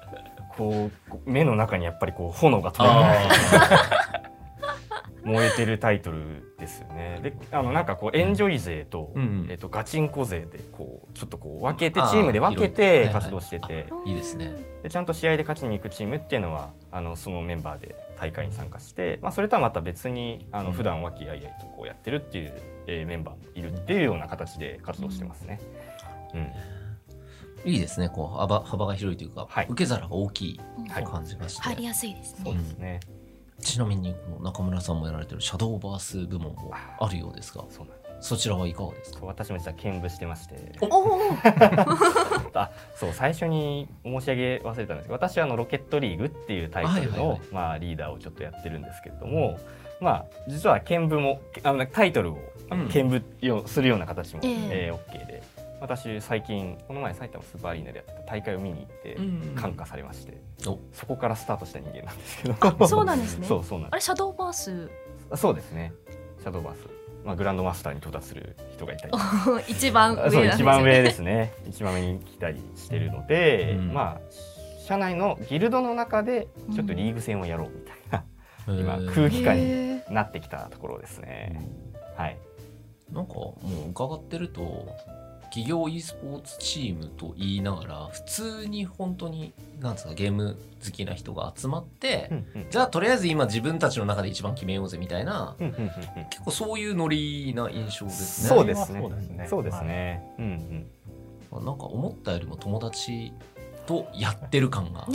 [0.58, 0.92] こ
[1.26, 4.33] う目の中にやっぱりこう炎が飛び込むあ
[5.24, 7.20] 燃えてるタイトルですよね。
[7.24, 9.48] であのなんかこうエンジョイ勢と,、うんうん。
[9.50, 14.12] えっとガチンコ勢でこうちょっとこう分けてチームで分けて活動してて、ーい。
[14.12, 14.54] いですね。
[14.84, 22.54] でちゃんと試合で勝ちに行くチームっていうのはあのそのメンバーで大会に参加して、まあ、それとはまた別にあのうん普段和気あいあいとこうやってるっていう、
[22.88, 25.60] えーメンバーもいるっていうような形で活動してますね。
[26.34, 26.52] うん。
[27.66, 28.10] いいですね。
[28.10, 29.68] こう幅幅が広いというか、はい。
[29.70, 31.04] 受け皿が大きいはい。
[31.06, 32.60] 感じがして、入りやすいですそうね。
[32.60, 33.00] ですね。
[33.64, 38.30] ちなみに中村さんもやられてるシャドーバース部門もあるようですがそうなんです。
[38.30, 39.26] そちらはいかがですか？
[39.26, 40.56] 私も実は見舞してまして。
[42.54, 47.40] あそう最初に申し上げ忘れたんですけど私はあのロケットリーグっていうタイトルの、はいはいはい。
[47.52, 49.60] まあ、リーダーをちょっとやってるんですけれども、
[50.00, 52.38] まあ、実は見舞もあのタイトルを
[52.70, 52.90] あのうん。
[52.90, 54.88] 見舞よするような形も、え。
[54.88, 55.44] えー OK で
[55.84, 60.80] 私最近この前埼玉スーパーアリーナでやってた大会を見に行ってん感化されまして、お。
[60.94, 62.56] そこからスタートした人間なんですけど。
[62.88, 63.46] そうなんですね。
[63.46, 64.90] そうそうなんであれシャドーバース？
[65.32, 65.92] すそうですね。
[66.40, 66.88] シャドーバース、
[67.26, 69.14] まあ、グランドマスターに到達する人がいたり。
[69.68, 71.52] 一番上そうなん一番上ですね。
[71.68, 73.94] 一番上に来たりしてるので、うん。
[73.94, 81.60] まあ社内のギルドの中でちょっとリーグ戦をやろうみたいな、今空気感にへなってきたところですね。
[82.16, 82.38] はい、
[83.12, 84.88] なんかもう伺ってると
[85.54, 95.90] 企業 e スポーツチームと言いながら普通に本当になんですかゲーム好きな人が集まって、うんうんじゃあとりあえず今自分たちの中で一番決めようぜみたいなうんうんうんうん
[96.32, 98.50] 結構そういうノリな印象ですね。
[98.50, 100.24] そうですねそうですねそうですね。
[100.40, 100.88] うん
[101.52, 103.32] うんなんか思ったよりも友達
[103.86, 105.08] とやってる感が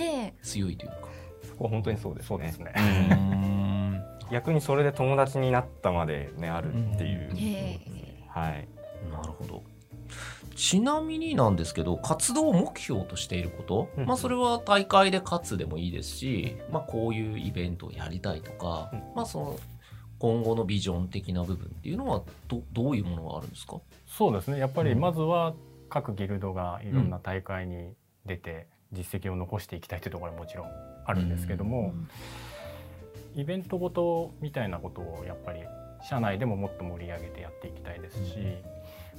[0.44, 1.08] 強いというか。
[1.42, 2.28] そこは本当にそうですね。
[2.28, 7.30] そうですね逆にそれで友達になったまでねあるっていう。
[7.32, 7.80] うんへ
[8.28, 8.68] はい。
[9.10, 9.77] なるほど。
[10.56, 18.98] ちなみになんですけど活動目標としていること、うんまあそれは大会で勝つでもいいですし、まあ、こういうイベントをやりたいとか、うん。
[19.14, 19.58] まあその
[20.18, 23.80] 今後のビジョン的な部分っていうのはどどういうものがあるんですか？
[24.06, 24.58] そうですね。
[24.58, 25.00] やっぱりうん。
[25.00, 25.54] まずは
[25.88, 27.92] 各ギルドがいろんな大会に
[28.26, 30.68] 出て実績を残していきたいというところはもちろん
[31.06, 31.94] あるんですけども、
[33.36, 35.60] イベントごとみたいなことをやっぱり
[36.02, 38.38] 社内でももっと盛り上げてやっていきたいですし、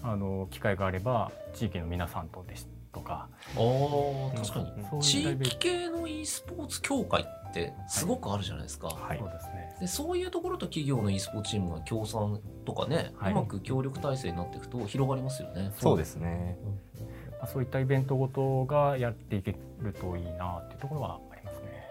[0.04, 8.88] あの機会があれば地域の皆さんとですとかあー確かにうん地そういう域系の e スポーツ協会ってすごくあるじゃないですか。
[8.88, 9.30] はいそう。
[9.30, 15.72] ですねでそういうところと企業の e スポーツチームが協賛とかね、はいうまく協力体制になっていくと広がりますよね。
[15.78, 16.58] そうですね。
[17.32, 21.90] まあそういったイベントごとがやっていけるといいなっていうところはありますね。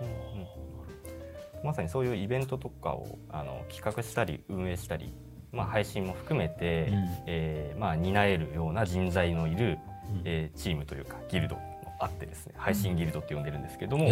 [1.64, 5.12] まさにそういうイベントとかをあの企画したり運営したり、
[5.52, 7.08] まあ配信も含めて、うん。
[7.26, 9.78] えーまあ担えるような人材のいる、
[10.10, 10.22] うん。
[10.24, 11.62] えーチームというかギルドも
[12.00, 14.08] あってですね、配信ギルドって呼んでるんですけども。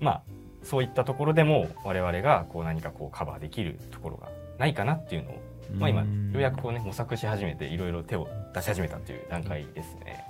[0.00, 0.22] まあ
[0.62, 5.42] そういったところでも我々がこう何かこうカバーできるところがないかなっていうのを、
[5.74, 10.24] まあ今ようやくこうね模索し始めていろいろ手を出し始めたっていう段階ですね。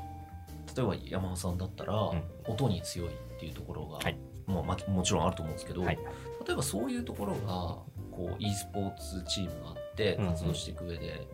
[0.74, 2.22] 例えば山尾さんだったら、ん。
[2.48, 4.16] 音に強いっていうところが、はい。
[4.46, 5.98] まあ、まもちろんあると思うんですけど、はい。
[6.46, 7.76] 例えばそういうところが
[8.10, 11.26] こう e スポーツチームがあってうんうん活動していく上で、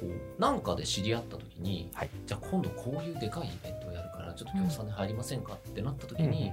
[0.00, 2.10] こうなんかで知り合った時に、はい。
[2.26, 5.54] じゃあ今度こういうでかいイベントをやるからちょっと協賛で入りませんか？
[5.54, 6.52] ってなった時に、例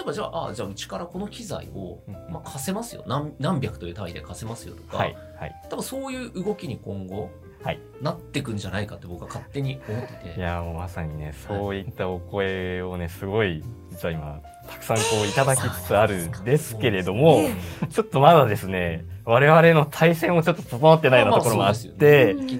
[0.00, 3.04] えばじゃああじゃあうちからこの機材を、うんまあ、貸せますよ。
[3.06, 5.54] 何何百という単位で貸せますよとか、はいはい。
[5.68, 7.30] 多分そういう動きに今後
[7.62, 7.80] はい。
[8.00, 10.38] なってくんじゃないかって僕は勝手に思ってて。
[10.38, 13.64] いやもうまさにねそういったお声をねすごい
[13.96, 17.48] 実は今たくさんこういただきつつあるんですけれども
[17.90, 21.74] ちょっとまだですね我々の対戦もちょっと整ってないようなところもあっ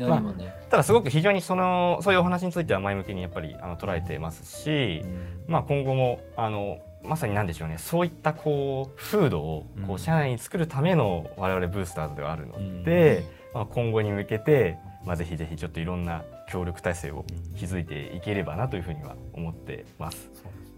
[0.01, 0.35] まあまあ
[0.70, 5.03] ただすごく非常にそのそういうお話については前向きにやっぱりあの捉えてますし、
[5.46, 9.94] まあ、今後もあのまさに何でしょうねそういったこう風土をこうん。
[9.94, 17.25] う社内に作るための我々ブースターズではあるので、まあ、今後に向けて、まあ、ぜひぜひちょっといろんな協力体制を
[17.59, 20.29] 築いていければなというふうには思ってます。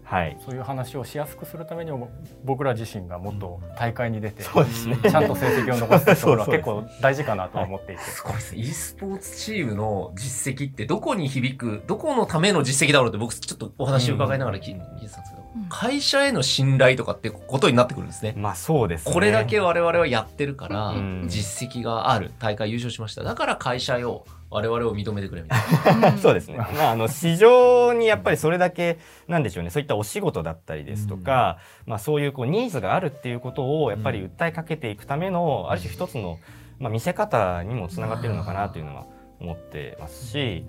[0.09, 2.09] はい、そういう話をしやすくするためにも
[2.43, 4.97] 僕ら自身がもっと大会に出て、そうですね。
[5.03, 8.01] ちゃんと成績を残すというところは 結構大事かなとは思っていて。
[8.01, 8.61] すごいですね。
[8.61, 15.65] e スポーツチームの実績ってどこに響く、どこのための実績だろうって僕ちょっとお話を伺いながら聞いてたんですけど、うん。
[15.69, 18.33] 会社への信頼とかってことになってくるんですね。
[18.35, 19.13] まあそうですね。
[19.13, 21.25] これだけ我々はやってるからうん。
[21.27, 22.31] 実績がある。
[22.39, 23.21] 大会優勝しました。
[23.21, 26.17] だから会社よ我々を認めてくれみたいな。
[26.17, 26.57] そうですね。
[26.57, 29.69] まあ、あの市場にやっぱりそれだけなんでしょうね。
[29.69, 36.39] そういったお仕事だったりですとか、まあそういうこうニーズがあるっていうことをやっぱり訴えかけていくための、ある種一つの
[36.79, 39.05] まあ見せ方にもつながってるのかなというのは
[39.39, 40.65] 思ってますし、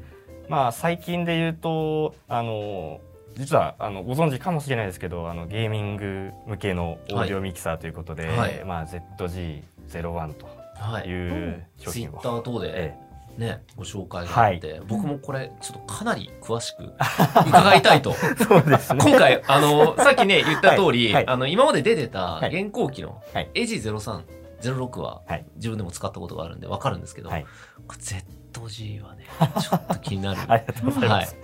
[0.48, 3.00] まあ最近で言うとあの
[3.36, 8.62] 実はあのご存知かもしれないですけど、あのゲーミング向けのオーディオミキサーということで、はい。
[8.66, 16.92] まあ ZG01 とはいいう商品を、ツイッター等でえねご紹介があって、僕もこれちょっとかなり詳しく
[17.48, 18.10] 伺いたいと。
[18.10, 18.14] え
[18.44, 19.00] そうですね。
[19.02, 21.12] 今回あの さっきね言った通り、はい。
[21.14, 21.26] はい。
[21.28, 22.62] あの今まで出てたはい。
[22.62, 23.50] 現行機のはい。
[23.54, 24.22] エジ03
[24.62, 25.46] 06ははい。
[25.56, 27.46] 自分でも使ったことがあるんで分かるんですけど、はい。
[27.88, 29.24] ZG はね
[29.60, 30.40] ちょっと気になる。
[30.48, 31.26] ありがとうございまはい。
[31.26, 31.36] す。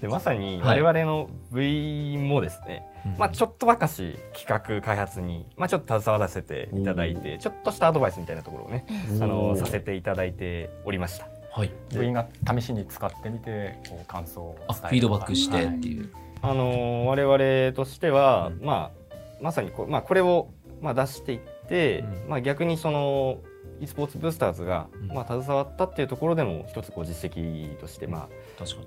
[0.00, 0.82] でまさにはい。
[0.82, 2.86] 我々の部員もですね、
[3.18, 8.86] まあ、ちょっとばかし企画開発に、まあ、ちょっと携わらせていただいてちょっとしたアドバイスみたいなところをね
[9.20, 11.28] おあのーさせていただいておりました。
[11.56, 11.70] はい。
[11.94, 15.66] 部員が試しに使ってみてこう感想をフィードバックしてはい。
[15.76, 18.66] っていう、あの我々としては、うん。
[18.66, 20.50] まあ、まさにこ,、まあ、これを、
[20.82, 22.28] まあ、出していって、うん。
[22.28, 23.38] まあ、逆にその
[23.80, 25.08] e スポーツブースターズが、うん。
[25.08, 28.28] まあ、携わったっていうところでも一つこう実績として、まあ、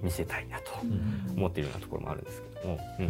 [0.02, 1.38] 見せたいなとうん。
[1.38, 3.10] 思っているようなところもあるんですけども、うん。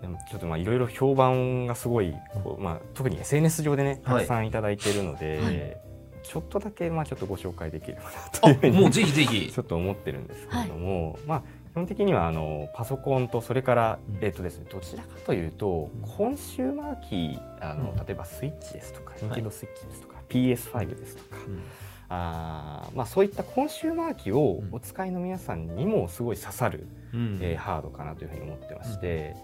[0.00, 5.76] でもちょっとまあいろいろ評判がすごいこう、まあ、特に SNS 上でねたくさんいただいているので、はい。
[6.22, 8.08] ちょっとだけまあちょっとご紹介できればな
[8.40, 9.50] というふうにあもうぜひぜひ。
[9.52, 14.24] ちょっと思ってるんですけれども、まあ基本的にはあのパソコンとそれから、うん。
[14.24, 17.96] えっ、とですねどちらかというと、コンシューマーキーあの、うん。
[17.96, 19.18] 例えばスイッチですとか、い。
[19.18, 21.62] Nintendo スイッチですとか、PS5 ですとか、うん
[22.08, 24.74] あーまあそういったコンシューマー機をうん。
[24.74, 27.38] お使いの皆さんにもすごい刺さる、うん。
[27.40, 29.34] えーハードかなというふうに思ってまして、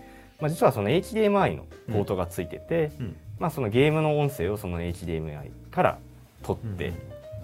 [0.40, 3.16] まあ実はその HDMI のポートがついてて、うん。
[3.38, 5.98] まあそのゲームの音声をその HDMI から
[6.42, 6.94] 取って、うん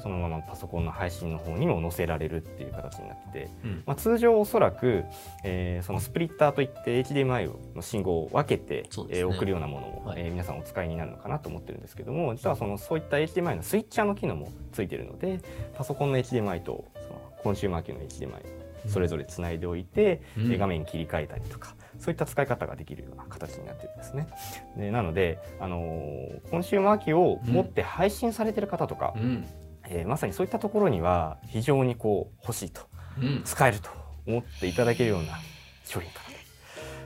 [0.02, 3.82] そのままパソコンの配信の方にも載せられるっていう形になってて、うん。
[3.86, 5.04] まあ、通常おそらく、
[5.44, 8.88] えーそのスプリッターといって HDMI の信号を分けて、ね。
[9.10, 10.22] えー送るようなものも、はい。
[10.22, 15.40] えー皆さんお使いになるのかなと思ってるんですけども実はそのそういった HDMI のスイッチャーの機能もついてるので
[15.74, 18.42] パソコンの HDMI とそのコンシューマー機の HDMI
[18.88, 20.52] それぞれつないでおいて、うん。
[20.52, 24.28] えー画面切り替えたりとかそういった使い方ができるような形になってるんですね。
[24.76, 29.44] でなので、あのーコンシューマー機を持って配信されてる方とか、うん
[29.88, 32.82] えーまさにそういったところには非常にこう欲しいと
[33.20, 33.42] うん。
[33.44, 33.90] 使えると
[34.26, 35.38] 思っていただけるような
[35.84, 36.36] 商品かなと。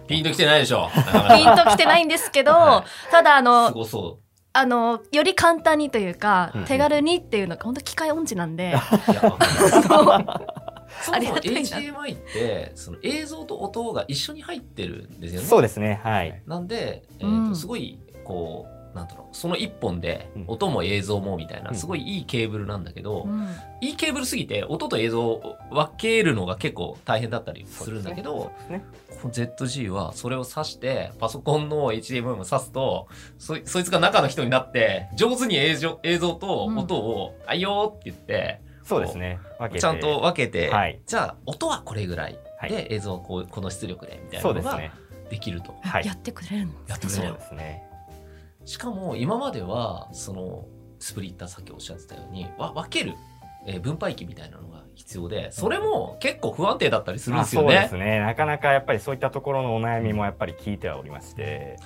[0.07, 0.89] ピンときてないでしょ。
[1.31, 4.19] ピンときてないんですけど、はただあのすごそ
[4.53, 6.65] あのより簡単にというか、うん。
[6.65, 8.75] 手軽にっていうのが本当機械音痴なんで、
[9.87, 10.25] そあも
[11.03, 11.61] そもりがたいな。
[11.61, 15.47] HDMI ってその映像と音が一緒に入ってるんですよね。
[15.47, 16.43] そうですねはい。
[16.47, 17.49] なんで、えーうん。
[17.51, 20.45] とすごいこうなんだろうその一本でうん。
[20.49, 21.77] 音も映像もみたいなうん。
[21.77, 23.49] すごいいいケーブルなんだけど、うん。
[23.81, 28.85] いいケーブルすぎて音と映像を分けるのが結構大変だったりするんだけど、ね。
[29.23, 38.61] この ZG はそれを挿してパソコンの HDMI も挿すとそいそいつが中の人になって上手に映像映像と音を「あいよ」って言って
[38.91, 39.39] そうですね。
[39.59, 39.81] 分けて。
[39.81, 41.01] ちゃんと分けて、はい。
[41.07, 42.87] じゃあ音はこれぐらいで、はい。
[42.91, 44.81] 映像はこうこの出力でみたいなのが
[45.31, 45.75] できると。
[45.83, 46.07] はい。
[46.07, 47.35] やってくれるんですそうやってくれる。
[47.35, 47.90] ですね
[48.65, 50.67] しかも今まではその
[50.99, 53.15] スプリッターさっきおっしゃってたようにわ分ける、
[53.67, 57.75] えー分配器みたいなのが必要でそれも結構不安定だったりするんですよね。
[57.75, 58.11] まあそうです。
[58.11, 58.21] ね。
[58.21, 61.79] なかなかやっぱりそういったところのお悩みもやっぱり聞いてはおりまして。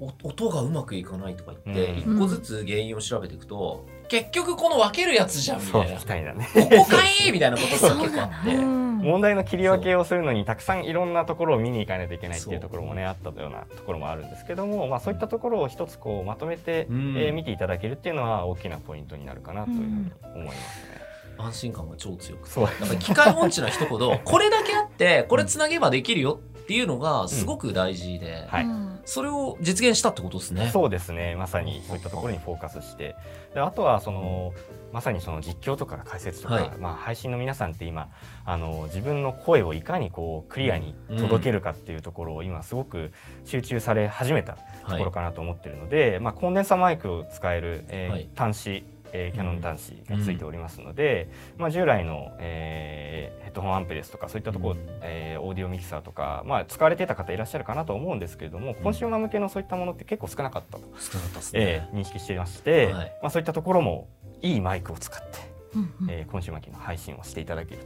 [0.00, 2.16] お音がうまくいかないとか言ってうん。
[2.16, 5.98] 一個ずつ原因を調べていくと、結局この分けるやつじゃんみたいな。
[5.98, 6.48] みたいなね。
[6.52, 8.54] ここかいみたいなことが結構あって。
[8.54, 17.16] うん問題の切り分けをするのにたくさんいろんなところを見に行かないといけないっていうところもねあったようなところもあるんですけども、まあ、そういったところを一つこうまとめて、うん。
[17.18, 21.02] えー見ていただけるっていうのは大きなポイントになるかなというふうに思いますね。
[21.38, 22.54] 安心感が超強くて。
[22.54, 22.64] そう。
[22.64, 28.64] やっぱり機械音痴な人ほどこれだけあってこれつなげばできるよっていうのがすごく大事で、はい。
[28.64, 30.70] うんそれを実現したってことですね。
[30.72, 31.34] そうですね。
[31.36, 33.16] まさにそういったところにフォーカスして。
[33.54, 34.54] であとはその
[34.92, 36.70] まさにその実況とか解説とか、はい。
[36.78, 38.08] まあ、配信の皆さんって今
[38.44, 43.12] あの自分の声をいかにこうクリアに届けるかっていうところを今すごく
[43.44, 48.28] 集中され始めたとはいころかなと思ってるので、まあ、コンデンサマイクを使える、えーはい。
[48.36, 61.60] 端子えーキャノン端子がついておりますので、まあ、従来の、えーヘッドホンアンプですとかそういったところ、うんえーオーディオミキサーとか、まあ、使われてた方いらっしゃるかなと思うんですけれども、コンシューマー向けのそういったものって結構少なかったと、少なかったですね。
[61.60, 64.08] えー認識していまして、はいまあ、そういったところも
[64.40, 65.38] いいマイクを使って、
[65.74, 67.82] うんうんえーコンシューマー機の配信をしていただける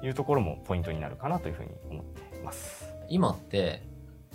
[0.00, 2.86] というところもポイントになるかなというふうに思っています。
[3.08, 3.82] 今って、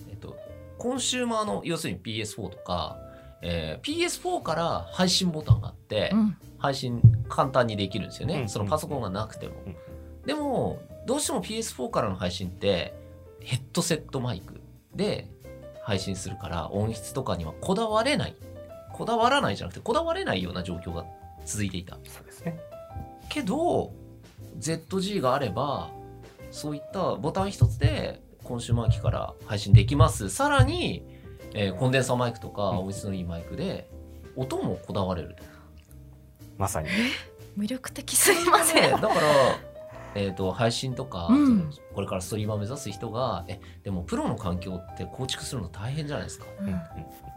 [0.09, 0.37] えっと、
[0.77, 2.97] コンシューマーの要するに PS4 とか、
[3.41, 6.37] えー PS4 から配信ボタンがあって、うん。
[6.57, 8.49] 配信簡単にできるんですよね、うん。
[8.49, 9.75] そのパソコンがなくても、うん。
[10.25, 12.93] でもどうしても PS4 からの配信って
[13.41, 14.59] ヘッドセットマイク
[14.95, 15.29] で
[15.83, 18.35] 配信するから音質とかにはこだわれない。
[18.93, 21.05] こだわらないじゃなくてこだわれないような状況が
[21.45, 21.97] 続いていた。
[22.03, 22.59] そうですね。
[23.29, 23.93] けど
[24.59, 25.91] ZG があれば
[26.49, 30.29] そういったボタン一つでコンシューマー機から配信できます。
[30.29, 31.05] さらに、
[31.59, 32.77] えーコンデンサーマイクとかうん。
[32.79, 33.89] 音質のいいマイクで
[34.35, 35.35] 音もこだわれる
[36.57, 36.87] まさに。
[37.57, 38.81] 魅力的すぎません？
[38.83, 39.11] ねだから、
[40.13, 41.71] えー、と配信とか、うん。
[41.95, 46.45] これからストリーマー目指す人がえでもプロの環境って構築するの大変じゃないですか。
[46.59, 46.67] うん。
[46.67, 46.79] うん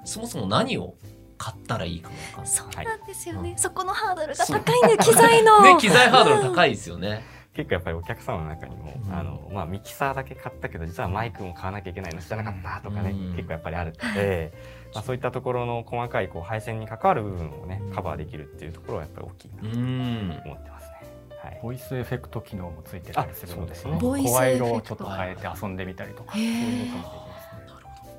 [0.05, 0.95] そもそも何を
[1.37, 2.53] 買ったらいいかも分かんない。
[2.53, 3.59] そうなんですよね、はい。
[3.59, 5.61] そこのハードルが高いね機材の。
[5.75, 7.23] ね、機材ハードル高いですよね。
[7.55, 9.13] 結構やっぱりお客様の中にも、うん。
[9.13, 12.21] あのまあ、ミキサーだけ買ったけど実はマイクも買わなきゃいけないの。
[12.21, 13.35] 知らなかったとかね、うん。
[13.35, 14.53] 結構やっぱりあるので、
[14.95, 20.41] まあ、そういったところの細かいこう配線に関わる部分をねカバーできるっていうところはやっぱり大きいなうとん。
[20.45, 20.97] 思ってますね。
[21.43, 21.61] はい。
[21.63, 23.99] ボイスエフェクト機能もついてたりするのであそうですね。
[24.01, 27.67] ボイス声エフェクト色をちょっと変えて遊んでみたりとかそういうこともできますね。
[27.67, 28.11] なるほど。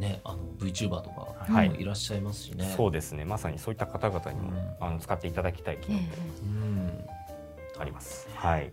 [0.00, 1.68] ね、あの VTuber とかはい。
[1.70, 2.64] もいらっしゃいますしね。
[2.76, 3.24] そうですね。
[3.24, 4.74] まさにそういった方々にも、うん。
[4.80, 6.83] あの使っていただきたい機え能うん。
[7.78, 8.28] あります。
[8.34, 8.72] はい、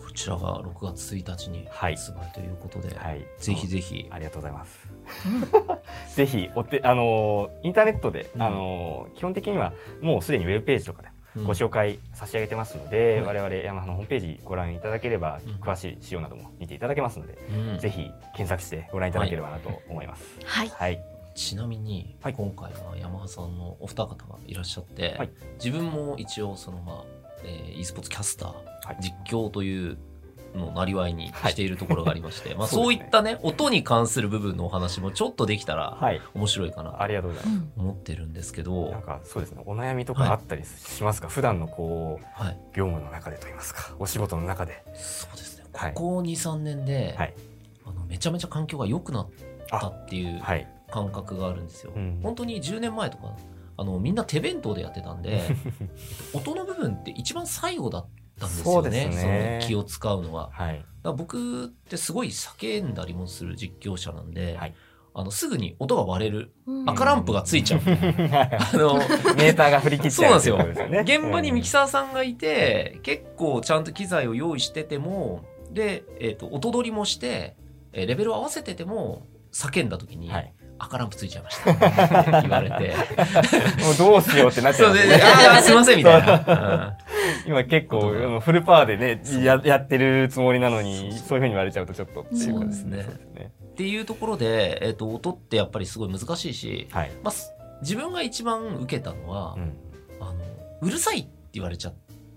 [0.00, 1.96] これちらが6月1日にはい。
[1.96, 3.26] 発売ということで、はい。
[3.38, 4.06] ぜひぜひ。
[4.10, 4.88] ありがとうございます。
[6.16, 8.42] ぜひお手あのーインターネットで、うん。
[8.42, 11.44] あのー基本的にはもうすでにウェブページとかでうん。
[11.44, 13.36] ご紹介差し上げてますので、はい。
[13.36, 15.54] 我々ヤマハのホームページご覧いただければ、うん。
[15.56, 17.78] 詳しい仕様なども見ていただけますので、うん。
[17.78, 20.24] ぜひ検索してご覧いただければなと思います。
[20.44, 20.68] はい。
[20.68, 21.00] はい、
[21.34, 22.34] ちなみに、はい。
[22.34, 25.30] 今回はヤマハさんのお二方がいらっしゃって、はい。
[25.62, 28.96] 自分も一応そのまあ、えー e スポーツキャスター、はい。
[29.00, 29.98] 実況という
[30.54, 31.14] のをなりわい。
[31.14, 37.56] にしているところがありまして、 まあそういったね音に関する部分のお話もちょっとできたらはい、面白いかな ありがとうございます。
[37.56, 44.82] うん思ってるんですけど、なんかそうですね、お悩みとかあったりしますか、普段のこうはい、業務の中でといいますか、お仕事の中で。
[44.94, 45.64] そうですね。
[45.72, 45.94] はい。
[45.94, 47.34] ここ23年で、はい。
[47.86, 49.28] あのめちゃめちゃ環境が良くなっ
[49.68, 51.92] たっていうはい、感覚があるんですよ。
[51.94, 52.20] うん。
[52.22, 53.36] 本当に10年前とか
[53.76, 55.42] あのみんな手弁当でやってたんで
[56.32, 58.06] 音の部分って一番最後だっ
[58.38, 59.58] たんですよねね。
[59.60, 60.50] その気を使うのは。
[60.50, 64.74] だかはい、ら僕ってすごい叫んだりもする実況者なんで、はい。
[65.16, 66.52] あのすぐに音が割れる。
[66.66, 66.90] うん。
[66.90, 67.80] 赤ランプがついちゃう。
[67.80, 68.94] あの
[69.36, 70.88] メーターが振り切っちゃうそうなんですよ。
[71.02, 77.56] 現場にミキサーさんがいて結構ちゃんと機材を用意しててもで、えー、と音取りもして、
[77.92, 80.52] えーレベルを合わせてても叫んだ時に、はい
[80.84, 82.40] 赤ランプついちゃいました。
[82.42, 82.94] 言われて。
[83.82, 85.00] もうどうしようってなっちゃそうね。
[85.22, 86.96] ああ、すいません、みたいな。
[87.46, 93.06] 今結構フルパワーでねややってるつもりなのにそういうふうに言われちゃうとちょっとっていうかそうですね。
[93.74, 99.72] っていうところで、えっ、と、音ってやっぱりすごい難しいし、はい、まあ、す自分が一番受けたのは、うん。
[100.20, 100.34] あの、
[100.80, 101.92] うるさいって言われちゃ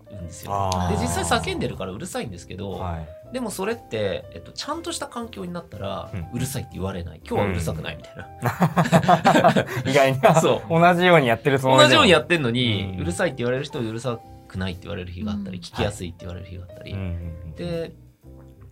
[0.09, 0.51] うんですよ。
[0.51, 0.89] あ。
[0.89, 6.27] で、ー実際叫んでるからうるさいんですけど、はいでもそれって、えっと、ちゃんとした環境になったら、うん。
[6.33, 7.21] うるさいって言われない。
[7.27, 9.65] 今日はうるさくないみたいな。
[9.85, 10.19] 意外に。
[10.41, 10.69] そう。
[10.69, 13.01] 同じようにやってるつ同じようにやってんのに、うん。
[13.01, 15.63] うるさいって言われる人はうるさくないって言われる日があったり、うん。
[15.63, 17.09] 聞きやすいって言われる日があったり、うんうんう
[17.47, 17.93] んで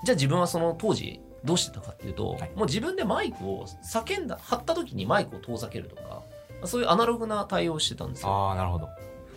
[0.04, 2.52] じゃあ自分はその当時どうしてたかっていうと、はい。
[2.56, 6.22] もう自分でマイクを叫んだ張った時にマイクを遠ざけるとか
[6.66, 8.30] そういうアナログな対応をしてたんですよ。
[8.30, 8.90] ああなるほど。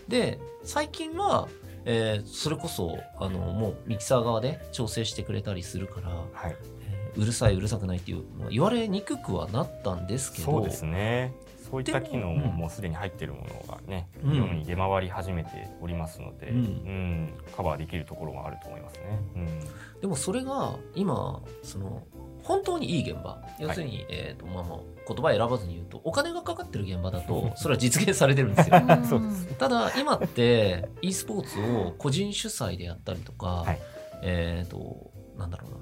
[0.09, 1.49] で最近は、
[1.85, 6.57] えーそれこそあのもうミキサー側で調整してくれたりするから、はい。
[6.83, 11.35] えーうるさいうるさくないっていう言われにくくはなったんですけどそうですね。
[11.71, 14.37] そういった機能もでもうすでに入っているものがね、うん。
[14.37, 16.57] 世に出回り始めておりますので、うん。
[16.57, 17.35] うん。
[17.57, 19.21] カバーできるところもあると思いますね。
[19.35, 20.01] うん。
[20.01, 22.03] でもそれが今その
[22.49, 23.43] 本当にいい現場。
[23.59, 28.81] 要するに、えーとまあ、まあ言葉選ばずに言うとお金がかかってる現場だとそれは実現されてるんですよ。
[29.59, 33.79] ただ今って e スポーツを個人主催でやったりとか、はい。
[34.23, 35.77] えっ、となんだろうな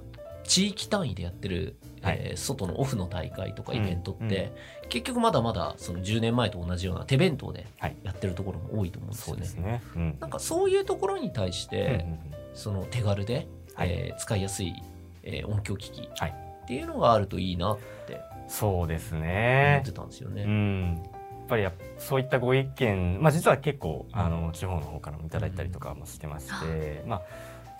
[0.45, 4.53] 地域単位でやってる、えー外のオフの大会とかイベントって、
[4.89, 7.97] 結局まだまだその10年前と同じような手弁当ではい。
[8.03, 9.45] やってるところも多いと思うんですよね。
[9.47, 9.83] そうですね。
[9.95, 10.17] うん。
[10.21, 12.19] なんかそういうところに対して、うんうん。
[12.55, 13.91] その手軽で、はい。
[13.91, 14.75] えー使いやすい、
[15.23, 19.93] えー音響機器はいっていうのがあるといいなってそうです思ねって。
[19.93, 20.45] たんですようね。
[20.45, 20.95] ん。
[20.97, 21.67] やっぱり
[21.99, 27.23] そういったご意見、まあ、実は結構あの地方の方からもいただいたりとかもしてまして、まあ、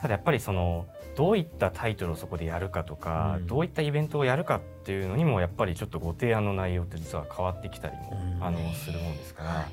[0.01, 3.47] ただやっぱりそのどういったタイトルをそこでやるかとか、うん。
[3.49, 8.45] どういったイベントをやるかっていうのにもやっぱりちょっとご提案の内容って実は変わってきたりも、うん。
[8.45, 9.69] あのするもんですから、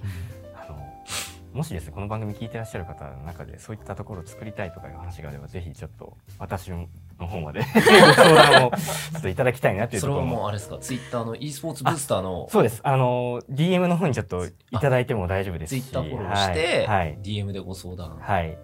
[1.54, 6.88] もしですねこの番組聞いてらっしゃる方の中でそういったところを作りたいとかいう話があればぜひちょっと私の
[7.20, 12.82] 方まで ご相談をちょっといただきたいなというそれはところももうあれですか、ツイッターの e スポーツブースターのそうです。
[12.84, 14.52] あの、DM の方にちょっとい
[14.82, 15.82] ただいても大丈夫ですし。
[15.82, 17.08] ツイッターフォローして、はい。
[17.08, 17.18] はい。
[17.22, 18.18] DM でご相談。
[18.18, 18.58] はい。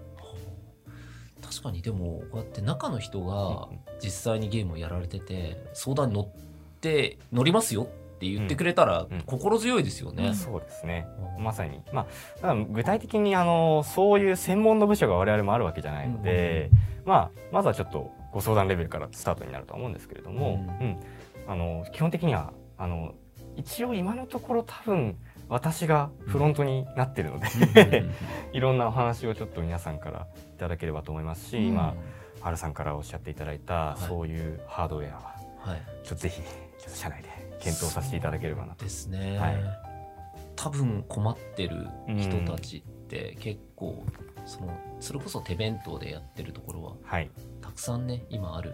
[1.42, 6.28] 確かにでもこうやって中の人がうん実際にゲームをやられてて相談に乗っ
[6.80, 10.34] て乗りますよって言ってくれたらうん心強いですよね。
[10.34, 11.08] そうですね。
[11.38, 11.82] うんまさに。
[11.94, 16.70] まあ、ただ具体的にあの、そういう専門の部署が我々もあるわけじゃないので、
[17.06, 21.00] まあ、まずはちょっとご相談レベルからスタートになるとは思うんですけれども、ううん。
[21.48, 23.16] あの、基本的には、あの、
[23.56, 25.18] 一応今のところ多分、
[25.48, 28.06] 私がフロントになってるので、
[28.52, 31.96] いろんなお話をちょっと皆さんからいただければと思いますし、うん今、
[32.42, 36.48] ハルさんからおっしゃっていただいた、いそういうハードウェアははい、ちょっとぜひちょ
[36.82, 37.30] っと社内で
[37.60, 38.84] 検討させていただければなと。
[38.84, 39.58] ですね、はい。
[40.56, 41.88] 多分困ってる
[42.18, 44.06] 人たちって結構
[44.46, 47.30] そのそれこそ手弁当でやってるところははい。
[47.62, 48.74] たくさんね今ある。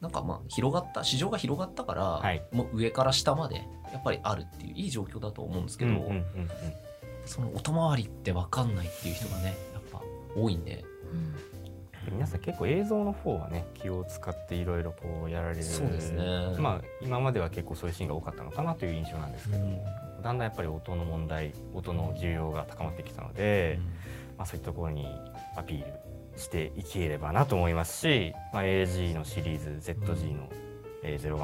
[0.00, 2.42] なんかまあ広がった市場が広がったから、はい。
[2.52, 6.24] もう上から下までやっぱりあるっていういい状況だと思うんですけど、うんうんうんうん。
[7.24, 10.00] その音回りって分かんないっていう人がねやっぱ
[10.36, 10.84] 多いんで
[12.10, 15.62] 皆さん結構映像の方はね気を使っていろいろこうやられる。
[15.62, 16.24] そうですね。
[16.58, 19.64] まあ今までは結構そういうシーンが多かったのかなという印象なんですけど、
[20.22, 23.78] だんだんやっぱり音の問題音の需要が高まってきたので、
[24.36, 25.06] まあ、そういったところに
[25.56, 25.92] アピール
[26.36, 30.48] していければなと思いますし、まあ、AG のシリーズ ZG の、
[31.02, 31.36] えー、01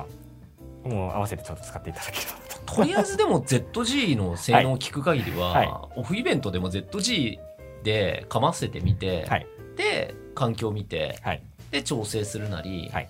[0.88, 2.32] もう合わせてちょっと使っていただければ。
[2.66, 2.76] と。
[2.76, 5.70] とりあえずでも ZG の性能を聞く限りは、はい。
[5.96, 7.38] オフイベントでも ZG
[7.82, 9.46] でかませてみて、はい。
[9.76, 13.08] で環境を見てはい、で調整するなり、はい。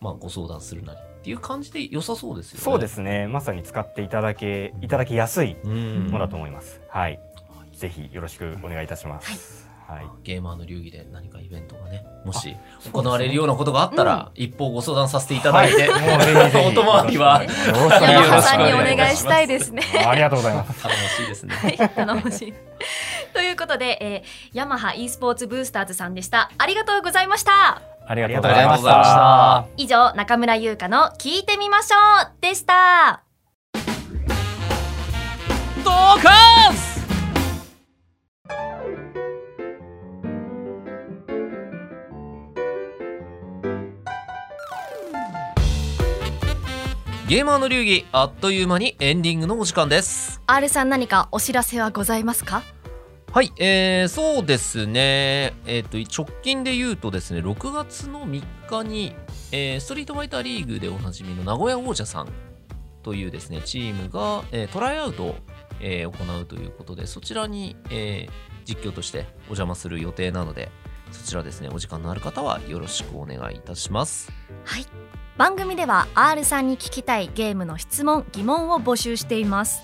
[0.00, 2.62] まあ、ご相談するなりっていう感じで良さそうですよね。
[2.62, 3.26] そうですね。
[3.26, 6.06] まさに使っていただけいただきやすいうん。
[6.08, 6.82] ものだと思います。
[6.90, 7.18] はい、
[7.72, 9.64] ぜひよろしくお願いいたします。
[9.86, 12.56] はい、ゲーマーの流儀で何かイベントがねもし
[12.90, 18.96] 行われるようなことがあったら、一方ご相談させていただいて、 もうぜひぜひお泊まりはよろしくお願いします山葉さんにお願いします。
[18.96, 19.82] 願いしたいですね。
[20.06, 20.82] ありがとうございます。
[20.82, 21.54] 頼もしいですね。
[21.54, 22.54] はい、頼もしい。
[23.34, 26.50] ということで、えー、ヤマハ e スポーツブースターズさんでした。
[26.56, 27.82] ありがとうございました。
[28.06, 29.66] ありがとうございましたた。
[29.76, 31.96] 以上、中村優香の聞いてみましょ
[32.28, 33.22] うでした。
[35.84, 36.94] ドカンス
[47.28, 52.62] ゲーマーの流儀あっという間にエンディングのお時間です R さん何かお知らせはございますか？
[53.34, 59.12] はい、えー、そうですね、えっ、と、直近で言うとですね、6月の3日に、
[59.50, 62.28] えーストリートファイターリーグでおなじみの名古屋王者さん
[63.02, 65.36] というですね、チームが、えートライアウトを、
[65.80, 68.32] えー行うということで、そちらに、えー
[68.66, 70.70] 実況としてお邪魔する予定なので、
[71.10, 74.32] そちらですね、お時間のある方はよろしくお願いいたします。
[74.64, 74.86] はい。
[75.36, 79.82] 番組では R さんに聞きたいゲームの質問疑問を募集しています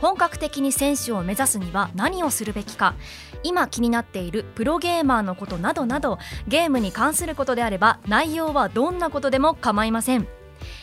[0.00, 2.94] 本格的に選手を目指すには何をするべきか。
[3.42, 6.18] 今気になっているプロゲーマーのことなどなど
[6.48, 10.26] ゲームに関することであれば内容はどんなことでも構いません。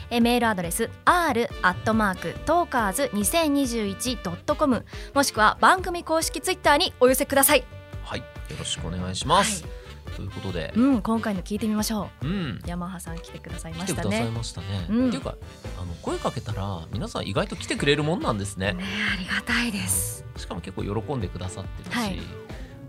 [0.10, 7.64] えメールアドレス r アットマークトーカーズ 2021.com もしくは番組公式ツイッターにお寄せください。
[8.04, 8.26] はい、よ
[8.58, 9.83] ろしくお願いします。
[10.16, 12.28] ということで、うん今回の聞いてみましょう。
[12.28, 14.68] ん、うヤマハさん来てくださいま来してたくださいねましたね。
[14.90, 15.08] うん。
[15.08, 15.36] っていうか、
[15.82, 18.74] あの声かけたら、皆さん意外と来てくれるもんなんですね。
[18.74, 18.84] ね
[19.14, 20.26] ありがたいです。
[20.38, 22.20] しかも結構喜んでくださってるし、はい。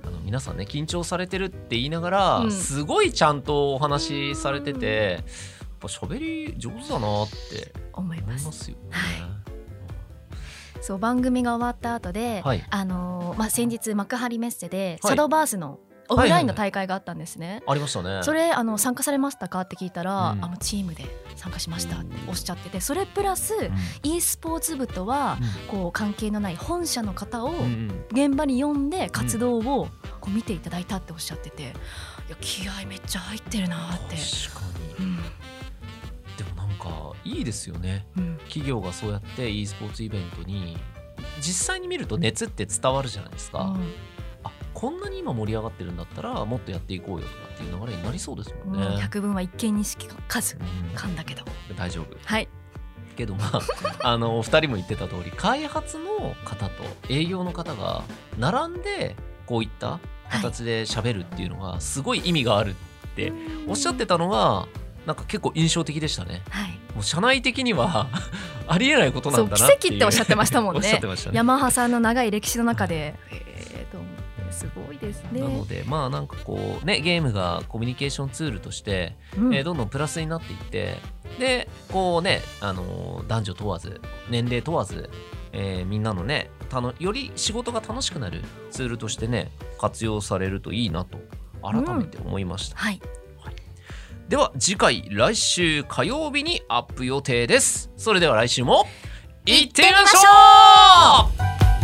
[0.07, 2.53] あの皆さんね緊張されてるって言いながら、うん。
[2.53, 5.25] すごいちゃんとお話しされてて、
[5.61, 8.51] やっぱ喋り上手だなって思います。
[8.53, 8.83] すよね。
[8.91, 9.45] はい。
[10.85, 12.63] そう番組が終わった後で、はい。
[12.69, 15.13] あのーまあ先日幕張メッセではい。
[15.13, 17.63] シャドーバースのオフラインの大会があったんですね。
[17.67, 18.23] ありましたね。
[18.23, 19.63] それあの参加されましたか？
[19.63, 20.45] って聞いたら、うん。
[20.45, 21.05] あのチームで
[21.37, 24.11] 参加しましたっておっしゃっててそれプラス、うん。
[24.11, 25.39] e スポーツ部とは
[25.69, 28.05] こう関係のない本社の方をうんうん。
[28.13, 29.89] 現場に呼んで活動を
[30.21, 31.67] こう見ていただいたっておっしゃっててい
[32.31, 34.17] や気合めっちゃ入ってるなって。
[34.17, 34.61] 確か
[34.99, 35.07] に。
[35.07, 35.17] うん。
[36.37, 38.07] でもなんかいいですよね。
[38.17, 38.39] うん。
[38.45, 40.77] 企業がそうやって e スポーツイベントに
[41.41, 43.75] 実際に見ると熱って伝わるじゃないですか、
[44.75, 49.97] こんなに今盛り上がってるんだったらもっとやっていこうよとかっていう流れになりそうですもんね、うん百分は一見にし
[50.29, 51.17] かずうん。
[51.17, 51.43] だけど。
[51.77, 52.17] 大丈夫。
[52.25, 52.49] はい。
[53.17, 53.61] けどまあ
[54.11, 58.03] あのお二人も言ってた通り開発の方と営業の方が
[58.39, 59.15] 並んで
[59.47, 60.01] こういった
[60.31, 62.75] 形で喋るっていうのがすごい意味があるっ
[63.15, 63.33] て
[63.69, 64.67] おっしゃってたのが
[65.07, 66.43] なんか結構印象的でしたね。
[66.51, 66.71] はい。
[66.95, 68.09] もう社内的には
[68.67, 69.93] ありえないことなんだなっていう。
[69.93, 71.01] 跡っておっしゃってましたもんね。
[71.33, 73.15] ヤマハさんの長い歴史の中で
[74.55, 75.41] すごいですね。
[75.41, 79.55] なのでまあなんかこうねゲームがコミュニケーションツールとして、うん。
[79.55, 80.97] えーどんどんプラスになっていって
[81.39, 84.01] でこうね、あのー男女問わず
[84.31, 85.11] 年齢問わず、
[85.53, 91.19] えーみんなのねたのより仕事が楽しくなるツールとしてね活用されるといいなと
[91.63, 93.01] 改めて思いました、はい。
[94.29, 97.91] では次回来週火曜日にアップ予定です。
[97.97, 98.87] それでは来週も
[99.45, 100.19] いってみましょ
[101.81, 101.84] う